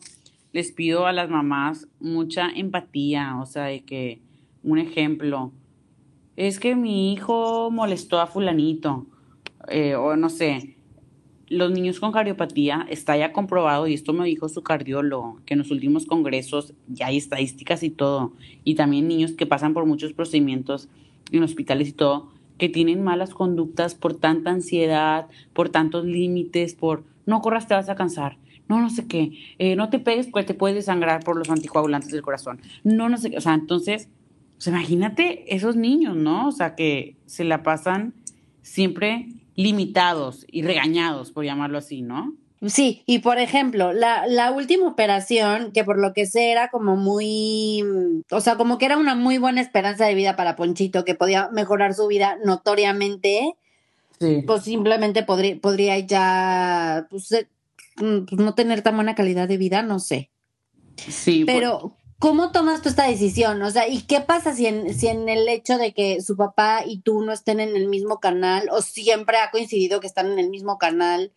les 0.52 0.74
pido 0.74 1.06
a 1.06 1.14
las 1.14 1.30
mamás 1.30 1.88
mucha 2.02 2.50
empatía, 2.50 3.38
o 3.40 3.46
sea, 3.46 3.66
de 3.66 3.86
que, 3.86 4.20
un 4.64 4.78
ejemplo, 4.78 5.54
es 6.36 6.60
que 6.60 6.76
mi 6.76 7.14
hijo 7.14 7.72
molestó 7.72 8.20
a 8.20 8.28
fulanito, 8.28 9.08
eh, 9.70 9.96
o 9.96 10.18
no 10.18 10.30
sé, 10.30 10.76
los 11.52 11.70
niños 11.70 12.00
con 12.00 12.14
cardiopatía 12.14 12.88
está 12.90 13.18
ya 13.18 13.34
comprobado, 13.34 13.86
y 13.86 13.94
esto 13.94 14.14
me 14.14 14.26
dijo 14.26 14.48
su 14.48 14.64
cardiólogo, 14.64 15.42
que 15.46 15.54
en 15.54 15.60
los 15.60 15.70
últimos 15.70 16.06
congresos 16.06 16.74
ya 16.88 17.08
hay 17.08 17.18
estadísticas 17.18 17.84
y 17.84 17.90
todo, 17.90 18.32
y 18.64 18.76
también 18.76 19.10
niños 19.10 19.34
que 19.34 19.46
pasan 19.46 19.74
por 19.74 19.86
muchos 19.86 20.14
procedimientos 20.14 20.88
en 21.30 21.44
hospitales 21.44 21.90
y 21.90 21.92
todo, 21.92 22.30
que 22.58 22.70
tienen 22.70 23.04
malas 23.04 23.34
conductas 23.34 23.96
por 23.96 24.14
tanta 24.14 24.50
ansiedad, 24.50 25.28
por 25.52 25.68
tantos 25.68 26.06
límites, 26.06 26.74
por 26.74 27.04
no 27.26 27.42
corras, 27.42 27.68
te 27.68 27.74
vas 27.74 27.90
a 27.90 27.96
cansar, 27.96 28.38
no, 28.70 28.80
no 28.80 28.90
sé 28.90 29.06
qué, 29.08 29.34
eh, 29.60 29.76
no 29.76 29.90
te 29.90 30.00
pegues 30.00 30.28
porque 30.28 30.48
te 30.48 30.54
puedes 30.54 30.76
desangrar 30.76 31.22
por 31.22 31.36
los 31.36 31.50
anticoagulantes 31.50 32.12
del 32.12 32.22
corazón, 32.22 32.62
no, 32.86 33.10
no 33.10 33.18
sé 33.18 33.30
qué, 33.30 33.38
o 33.38 33.42
sea, 33.42 33.56
entonces, 33.56 34.08
pues 34.54 34.68
imagínate 34.68 35.54
esos 35.54 35.76
niños, 35.76 36.16
¿no? 36.16 36.48
O 36.48 36.52
sea, 36.54 36.76
que 36.76 37.18
se 37.26 37.44
la 37.44 37.62
pasan 37.62 38.14
siempre 38.62 39.28
limitados 39.56 40.46
y 40.50 40.62
regañados, 40.64 41.32
por 41.32 41.46
llamarlo 41.46 41.78
así, 41.78 42.02
¿no? 42.02 42.36
Sí, 42.68 43.02
y 43.08 43.20
por 43.20 43.40
ejemplo, 43.40 43.92
la, 43.92 44.28
la 44.28 44.52
última 44.52 44.88
operación, 44.88 45.72
que 45.72 45.84
por 45.84 46.00
lo 46.00 46.14
que 46.14 46.28
sé 46.28 46.52
era 46.52 46.70
como 46.70 46.96
muy, 46.96 47.84
o 48.30 48.40
sea, 48.40 48.56
como 48.56 48.78
que 48.78 48.86
era 48.86 48.98
una 48.98 49.16
muy 49.16 49.40
buena 49.40 49.62
esperanza 49.62 50.06
de 50.06 50.14
vida 50.14 50.36
para 50.36 50.56
Ponchito, 50.56 51.04
que 51.04 51.16
podía 51.16 51.50
mejorar 51.50 51.96
su 51.96 52.06
vida 52.06 52.38
notoriamente, 52.46 53.56
sí. 54.20 54.44
pues 54.46 54.64
simplemente 54.64 55.24
podría, 55.24 55.60
podría 55.60 55.98
ya, 56.00 57.08
pues, 57.10 57.32
eh, 57.32 57.48
mm, 57.98 58.26
pues, 58.26 58.40
no 58.40 58.54
tener 58.54 58.84
tan 58.84 58.96
buena 58.96 59.16
calidad 59.16 59.48
de 59.48 59.58
vida, 59.58 59.82
no 59.82 60.00
sé. 60.00 60.30
Sí. 60.98 61.46
Pero, 61.48 61.98
¿Cómo 62.22 62.52
tomas 62.52 62.84
tú 62.84 62.90
esta 62.90 63.08
decisión? 63.08 63.60
O 63.64 63.72
sea, 63.72 63.90
¿y 63.90 64.04
qué 64.04 64.22
pasa 64.22 64.54
si 64.54 64.68
en, 64.68 64.94
si 64.94 65.08
en 65.08 65.28
el 65.28 65.48
hecho 65.48 65.80
de 65.80 65.92
que 65.92 66.22
su 66.22 66.38
papá 66.38 66.84
y 66.86 67.00
tú 67.00 67.24
no 67.24 67.32
estén 67.32 67.60
en 67.60 67.76
el 67.76 67.88
mismo 67.88 68.20
canal 68.20 68.70
o 68.72 68.84
siempre 68.84 69.38
ha 69.38 69.50
coincidido 69.50 70.00
que 70.00 70.06
están 70.06 70.32
en 70.32 70.38
el 70.38 70.52
mismo 70.52 70.78
canal? 70.78 71.32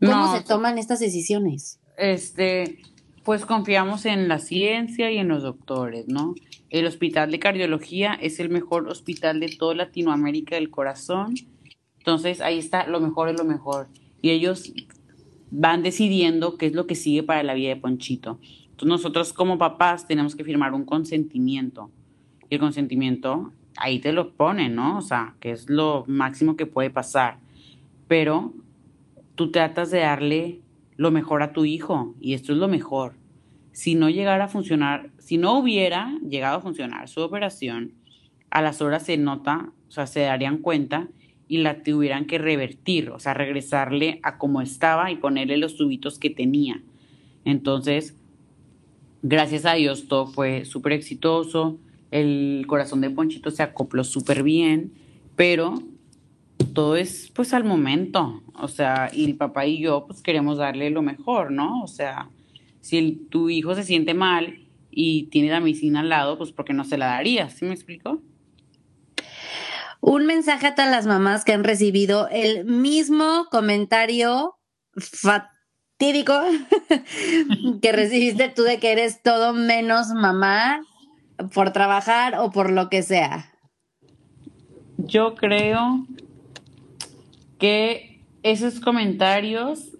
¿Cómo 0.00 0.34
se 0.34 0.42
toman 0.42 0.78
estas 0.78 0.98
decisiones? 0.98 1.78
Este, 1.98 2.78
pues 3.22 3.44
confiamos 3.44 4.06
en 4.06 4.28
la 4.28 4.38
ciencia 4.38 5.10
y 5.10 5.18
en 5.18 5.28
los 5.28 5.42
doctores, 5.42 6.08
¿no? 6.08 6.34
El 6.70 6.86
Hospital 6.86 7.30
de 7.30 7.38
Cardiología 7.38 8.14
es 8.14 8.40
el 8.40 8.48
mejor 8.48 8.88
hospital 8.88 9.40
de 9.40 9.50
toda 9.50 9.74
Latinoamérica 9.74 10.54
del 10.54 10.70
corazón. 10.70 11.34
Entonces, 11.98 12.40
ahí 12.40 12.58
está, 12.58 12.86
lo 12.86 13.00
mejor 13.00 13.28
es 13.28 13.36
lo 13.36 13.44
mejor. 13.44 13.88
Y 14.22 14.30
ellos 14.30 14.72
van 15.50 15.82
decidiendo 15.82 16.56
qué 16.56 16.64
es 16.64 16.72
lo 16.72 16.86
que 16.86 16.94
sigue 16.94 17.22
para 17.22 17.42
la 17.42 17.52
vida 17.52 17.68
de 17.68 17.76
Ponchito 17.76 18.40
nosotros 18.88 19.32
como 19.32 19.58
papás 19.58 20.06
tenemos 20.06 20.34
que 20.34 20.44
firmar 20.44 20.74
un 20.74 20.84
consentimiento 20.84 21.90
y 22.48 22.54
el 22.54 22.60
consentimiento, 22.60 23.52
ahí 23.76 23.98
te 23.98 24.12
lo 24.12 24.32
pone, 24.32 24.68
¿no? 24.68 24.98
O 24.98 25.02
sea, 25.02 25.34
que 25.40 25.52
es 25.52 25.70
lo 25.70 26.04
máximo 26.06 26.56
que 26.56 26.66
puede 26.66 26.90
pasar. 26.90 27.38
Pero 28.08 28.52
tú 29.34 29.50
tratas 29.50 29.90
de 29.90 30.00
darle 30.00 30.60
lo 30.96 31.10
mejor 31.10 31.42
a 31.42 31.52
tu 31.52 31.64
hijo 31.64 32.14
y 32.20 32.34
esto 32.34 32.52
es 32.52 32.58
lo 32.58 32.68
mejor. 32.68 33.14
Si 33.72 33.94
no 33.94 34.10
llegara 34.10 34.44
a 34.44 34.48
funcionar, 34.48 35.10
si 35.18 35.38
no 35.38 35.58
hubiera 35.58 36.18
llegado 36.28 36.58
a 36.58 36.60
funcionar 36.60 37.08
su 37.08 37.20
operación, 37.20 37.94
a 38.50 38.62
las 38.62 38.82
horas 38.82 39.04
se 39.04 39.16
nota, 39.16 39.72
o 39.88 39.90
sea, 39.90 40.06
se 40.06 40.20
darían 40.20 40.58
cuenta 40.58 41.08
y 41.48 41.58
la 41.58 41.82
tuvieran 41.82 42.26
que 42.26 42.38
revertir, 42.38 43.10
o 43.10 43.18
sea, 43.18 43.34
regresarle 43.34 44.20
a 44.22 44.38
como 44.38 44.60
estaba 44.60 45.10
y 45.10 45.16
ponerle 45.16 45.56
los 45.56 45.76
tubitos 45.76 46.18
que 46.18 46.30
tenía. 46.30 46.82
Entonces, 47.44 48.19
gracias 49.22 49.64
a 49.66 49.74
Dios 49.74 50.08
todo 50.08 50.26
fue 50.26 50.64
súper 50.64 50.92
exitoso, 50.92 51.78
el 52.10 52.64
corazón 52.66 53.00
de 53.00 53.10
Ponchito 53.10 53.50
se 53.50 53.62
acopló 53.62 54.04
súper 54.04 54.42
bien, 54.42 54.92
pero 55.36 55.82
todo 56.74 56.96
es 56.96 57.30
pues 57.34 57.54
al 57.54 57.64
momento, 57.64 58.42
o 58.54 58.68
sea, 58.68 59.10
y 59.12 59.24
el 59.24 59.36
papá 59.36 59.66
y 59.66 59.80
yo 59.80 60.06
pues 60.06 60.22
queremos 60.22 60.58
darle 60.58 60.90
lo 60.90 61.02
mejor, 61.02 61.50
¿no? 61.50 61.82
O 61.82 61.86
sea, 61.86 62.28
si 62.80 63.26
tu 63.30 63.50
hijo 63.50 63.74
se 63.74 63.84
siente 63.84 64.14
mal 64.14 64.58
y 64.90 65.24
tiene 65.24 65.50
la 65.50 65.60
medicina 65.60 66.00
al 66.00 66.08
lado, 66.08 66.38
pues 66.38 66.52
porque 66.52 66.72
no 66.72 66.84
se 66.84 66.98
la 66.98 67.06
darías, 67.06 67.54
¿sí 67.54 67.64
me 67.64 67.74
explico? 67.74 68.22
Un 70.00 70.26
mensaje 70.26 70.66
a 70.66 70.74
todas 70.74 70.90
las 70.90 71.06
mamás 71.06 71.44
que 71.44 71.52
han 71.52 71.62
recibido 71.62 72.28
el 72.28 72.64
mismo 72.64 73.46
comentario 73.50 74.54
fatídico 76.00 76.32
que 77.82 77.92
recibiste 77.92 78.48
tú 78.48 78.62
de 78.62 78.78
que 78.78 78.92
eres 78.92 79.22
todo 79.22 79.52
menos 79.52 80.08
mamá 80.08 80.80
por 81.52 81.72
trabajar 81.72 82.36
o 82.38 82.50
por 82.50 82.70
lo 82.70 82.88
que 82.88 83.02
sea. 83.02 83.52
Yo 84.96 85.34
creo 85.34 86.06
que 87.58 88.22
esos 88.42 88.80
comentarios 88.80 89.98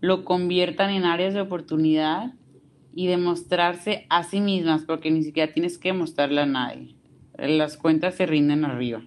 lo 0.00 0.24
conviertan 0.24 0.90
en 0.90 1.04
áreas 1.04 1.32
de 1.32 1.40
oportunidad 1.40 2.34
y 2.94 3.06
demostrarse 3.06 4.06
a 4.10 4.24
sí 4.24 4.40
mismas, 4.40 4.82
porque 4.82 5.10
ni 5.10 5.22
siquiera 5.22 5.52
tienes 5.52 5.78
que 5.78 5.94
mostrarle 5.94 6.42
a 6.42 6.46
nadie. 6.46 6.94
Las 7.38 7.78
cuentas 7.78 8.14
se 8.14 8.26
rinden 8.26 8.64
arriba. 8.64 9.02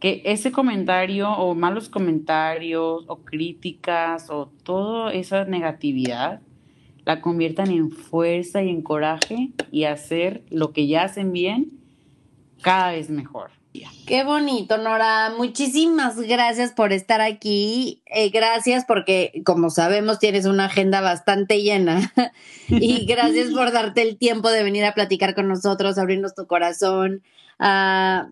Que 0.00 0.22
ese 0.24 0.52
comentario 0.52 1.30
o 1.30 1.54
malos 1.54 1.88
comentarios 1.88 3.04
o 3.08 3.16
críticas 3.18 4.30
o 4.30 4.50
toda 4.62 5.12
esa 5.12 5.44
negatividad 5.44 6.40
la 7.04 7.20
conviertan 7.20 7.70
en 7.70 7.90
fuerza 7.90 8.62
y 8.62 8.68
en 8.68 8.82
coraje 8.82 9.50
y 9.72 9.84
hacer 9.84 10.44
lo 10.50 10.72
que 10.72 10.86
ya 10.86 11.04
hacen 11.04 11.32
bien 11.32 11.72
cada 12.60 12.92
vez 12.92 13.10
mejor. 13.10 13.57
Qué 14.06 14.24
bonito, 14.24 14.78
Nora. 14.78 15.34
Muchísimas 15.36 16.16
gracias 16.16 16.72
por 16.72 16.92
estar 16.92 17.20
aquí. 17.20 18.02
Eh, 18.06 18.30
gracias 18.30 18.84
porque, 18.86 19.42
como 19.44 19.68
sabemos, 19.68 20.18
tienes 20.18 20.46
una 20.46 20.66
agenda 20.66 21.02
bastante 21.02 21.62
llena. 21.62 22.12
y 22.68 23.04
gracias 23.04 23.50
por 23.50 23.70
darte 23.70 24.02
el 24.02 24.16
tiempo 24.16 24.50
de 24.50 24.62
venir 24.62 24.84
a 24.84 24.94
platicar 24.94 25.34
con 25.34 25.48
nosotros, 25.48 25.98
abrirnos 25.98 26.34
tu 26.34 26.46
corazón, 26.46 27.22
a, 27.58 28.30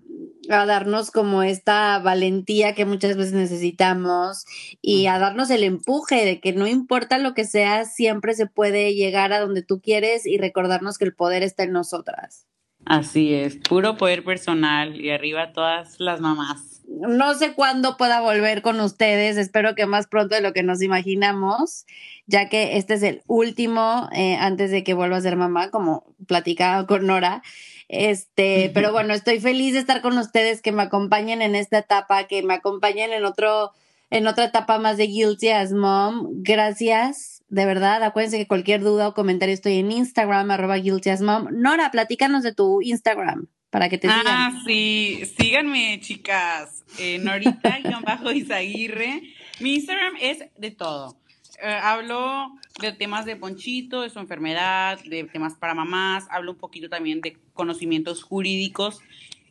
a, 0.48 0.66
darnos 0.66 1.10
como 1.10 1.42
esta 1.42 1.98
valentía 1.98 2.74
que 2.74 2.86
muchas 2.86 3.16
veces 3.16 3.34
necesitamos 3.34 4.46
y 4.80 5.08
a 5.08 5.18
darnos 5.18 5.50
el 5.50 5.64
empuje 5.64 6.24
de 6.24 6.40
que 6.40 6.52
no 6.54 6.66
importa 6.66 7.18
lo 7.18 7.34
que 7.34 7.44
sea, 7.44 7.84
siempre 7.84 8.34
se 8.34 8.46
puede 8.46 8.94
llegar 8.94 9.34
a 9.34 9.40
donde 9.40 9.62
tú 9.62 9.80
quieres 9.82 10.24
y 10.24 10.38
recordarnos 10.38 10.96
que 10.96 11.04
el 11.04 11.14
poder 11.14 11.42
está 11.42 11.64
en 11.64 11.72
nosotras. 11.72 12.46
Así 12.86 13.34
es, 13.34 13.56
puro 13.56 13.96
poder 13.96 14.22
personal 14.22 14.98
y 15.00 15.10
arriba 15.10 15.52
todas 15.52 15.98
las 15.98 16.20
mamás. 16.20 16.82
No 16.86 17.34
sé 17.34 17.52
cuándo 17.52 17.96
pueda 17.96 18.20
volver 18.20 18.62
con 18.62 18.78
ustedes, 18.78 19.36
espero 19.36 19.74
que 19.74 19.86
más 19.86 20.06
pronto 20.06 20.36
de 20.36 20.40
lo 20.40 20.52
que 20.52 20.62
nos 20.62 20.80
imaginamos, 20.80 21.84
ya 22.26 22.48
que 22.48 22.76
este 22.76 22.94
es 22.94 23.02
el 23.02 23.22
último 23.26 24.08
eh, 24.12 24.36
antes 24.36 24.70
de 24.70 24.84
que 24.84 24.94
vuelva 24.94 25.16
a 25.16 25.20
ser 25.20 25.34
mamá, 25.34 25.70
como 25.70 26.14
platicaba 26.28 26.86
con 26.86 27.08
Nora. 27.08 27.42
Este, 27.88 28.70
pero 28.74 28.92
bueno, 28.92 29.14
estoy 29.14 29.40
feliz 29.40 29.72
de 29.72 29.80
estar 29.80 30.00
con 30.00 30.16
ustedes, 30.16 30.62
que 30.62 30.70
me 30.70 30.84
acompañen 30.84 31.42
en 31.42 31.56
esta 31.56 31.78
etapa, 31.78 32.28
que 32.28 32.44
me 32.44 32.54
acompañen 32.54 33.12
en 33.12 33.24
otro, 33.24 33.72
en 34.10 34.28
otra 34.28 34.44
etapa 34.44 34.78
más 34.78 34.96
de 34.96 35.08
Guilty 35.08 35.48
as 35.48 35.72
Mom. 35.72 36.28
Gracias 36.36 37.35
de 37.48 37.66
verdad, 37.66 38.02
acuérdense 38.02 38.38
que 38.38 38.46
cualquier 38.46 38.82
duda 38.82 39.08
o 39.08 39.14
comentario 39.14 39.54
estoy 39.54 39.74
en 39.74 39.92
Instagram, 39.92 40.50
arroba 40.50 40.76
guiltyasmom. 40.76 41.48
Nora, 41.52 41.90
platícanos 41.90 42.42
de 42.42 42.54
tu 42.54 42.80
Instagram 42.82 43.46
para 43.70 43.88
que 43.88 43.98
te 43.98 44.08
sigan. 44.08 44.26
Ah, 44.26 44.62
sí, 44.66 45.22
síganme, 45.38 46.00
chicas. 46.00 46.84
Eh, 46.98 47.18
Norita-Izaguirre. 47.18 49.22
Mi 49.60 49.76
Instagram 49.76 50.14
es 50.20 50.44
de 50.56 50.70
todo. 50.70 51.16
Eh, 51.62 51.78
hablo 51.82 52.52
de 52.80 52.92
temas 52.92 53.24
de 53.24 53.36
Ponchito, 53.36 54.02
de 54.02 54.10
su 54.10 54.18
enfermedad, 54.18 54.98
de 55.04 55.24
temas 55.24 55.54
para 55.54 55.74
mamás, 55.74 56.26
hablo 56.30 56.52
un 56.52 56.58
poquito 56.58 56.88
también 56.88 57.20
de 57.20 57.38
conocimientos 57.54 58.22
jurídicos 58.22 59.00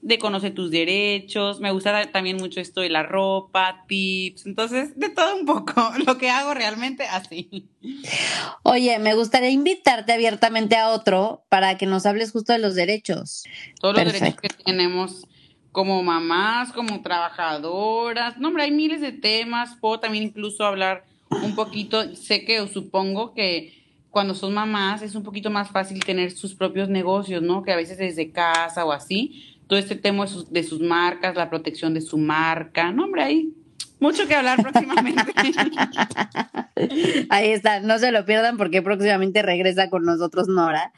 de 0.05 0.19
conocer 0.19 0.53
tus 0.53 0.69
derechos, 0.69 1.59
me 1.59 1.71
gusta 1.71 2.11
también 2.11 2.37
mucho 2.37 2.59
esto 2.59 2.81
de 2.81 2.89
la 2.89 3.01
ropa, 3.01 3.85
tips, 3.87 4.45
entonces 4.45 4.99
de 4.99 5.09
todo 5.09 5.35
un 5.35 5.47
poco, 5.47 5.73
lo 6.05 6.19
que 6.19 6.29
hago 6.29 6.53
realmente 6.53 7.05
así. 7.07 7.65
Oye, 8.61 8.99
me 8.99 9.15
gustaría 9.15 9.49
invitarte 9.49 10.13
abiertamente 10.13 10.75
a 10.75 10.89
otro 10.89 11.43
para 11.49 11.79
que 11.79 11.87
nos 11.87 12.05
hables 12.05 12.31
justo 12.31 12.53
de 12.53 12.59
los 12.59 12.75
derechos. 12.75 13.45
Todos 13.81 13.95
los 13.95 14.13
derechos 14.13 14.39
que 14.39 14.49
tenemos 14.49 15.25
como 15.71 16.03
mamás, 16.03 16.71
como 16.71 17.01
trabajadoras, 17.01 18.37
no, 18.37 18.49
hombre, 18.49 18.61
hay 18.61 18.71
miles 18.71 19.01
de 19.01 19.11
temas, 19.11 19.75
puedo 19.81 19.99
también 19.99 20.25
incluso 20.25 20.63
hablar 20.65 21.03
un 21.31 21.55
poquito, 21.55 22.15
sé 22.15 22.45
que 22.45 22.61
o 22.61 22.67
supongo 22.67 23.33
que 23.33 23.73
cuando 24.11 24.35
son 24.35 24.53
mamás 24.53 25.01
es 25.01 25.15
un 25.15 25.23
poquito 25.23 25.49
más 25.49 25.71
fácil 25.71 26.01
tener 26.05 26.31
sus 26.31 26.53
propios 26.53 26.89
negocios, 26.89 27.41
¿no? 27.41 27.63
Que 27.63 27.73
a 27.73 27.75
veces 27.75 27.97
desde 27.97 28.31
casa 28.31 28.85
o 28.85 28.91
así, 28.93 29.54
todo 29.67 29.79
este 29.79 29.95
tema 29.95 30.25
de 30.49 30.63
sus, 30.63 30.81
marcas, 30.81 31.35
la 31.35 31.49
protección 31.49 31.93
de 31.93 32.01
su 32.01 32.17
marca. 32.17 32.91
No, 32.91 33.05
hombre, 33.05 33.23
hay 33.23 33.53
mucho 33.99 34.27
que 34.27 34.35
hablar 34.35 34.61
próximamente. 34.61 35.23
Ahí 37.29 37.49
está, 37.49 37.79
no 37.79 37.97
se 37.99 38.11
lo 38.11 38.25
pierdan 38.25 38.57
porque 38.57 38.81
próximamente 38.81 39.41
regresa 39.41 39.89
con 39.89 40.03
nosotros 40.03 40.47
Nora. 40.47 40.91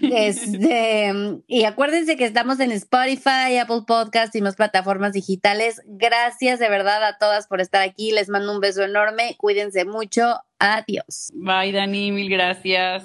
Este, 0.00 1.12
y 1.46 1.64
acuérdense 1.64 2.16
que 2.16 2.24
estamos 2.24 2.60
en 2.60 2.72
Spotify, 2.72 3.58
Apple 3.60 3.82
Podcast 3.86 4.34
y 4.34 4.40
más 4.40 4.56
plataformas 4.56 5.12
digitales. 5.12 5.82
Gracias 5.86 6.58
de 6.58 6.68
verdad 6.68 7.04
a 7.04 7.18
todas 7.18 7.46
por 7.46 7.60
estar 7.60 7.82
aquí. 7.82 8.12
Les 8.12 8.28
mando 8.28 8.52
un 8.52 8.60
beso 8.60 8.82
enorme. 8.82 9.36
Cuídense 9.38 9.84
mucho. 9.84 10.36
Adiós. 10.58 11.30
Bye, 11.34 11.72
Dani. 11.72 12.10
Mil 12.10 12.30
gracias. 12.30 13.02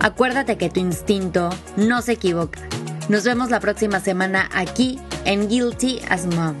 Acuérdate 0.00 0.58
que 0.58 0.68
tu 0.68 0.80
instinto 0.80 1.50
no 1.76 2.02
se 2.02 2.12
equivoca. 2.12 2.60
Nos 3.12 3.24
vemos 3.24 3.50
la 3.50 3.60
próxima 3.60 4.00
semana 4.00 4.48
aquí 4.54 4.98
en 5.26 5.46
Guilty 5.46 6.00
as 6.08 6.24
Mom. 6.24 6.56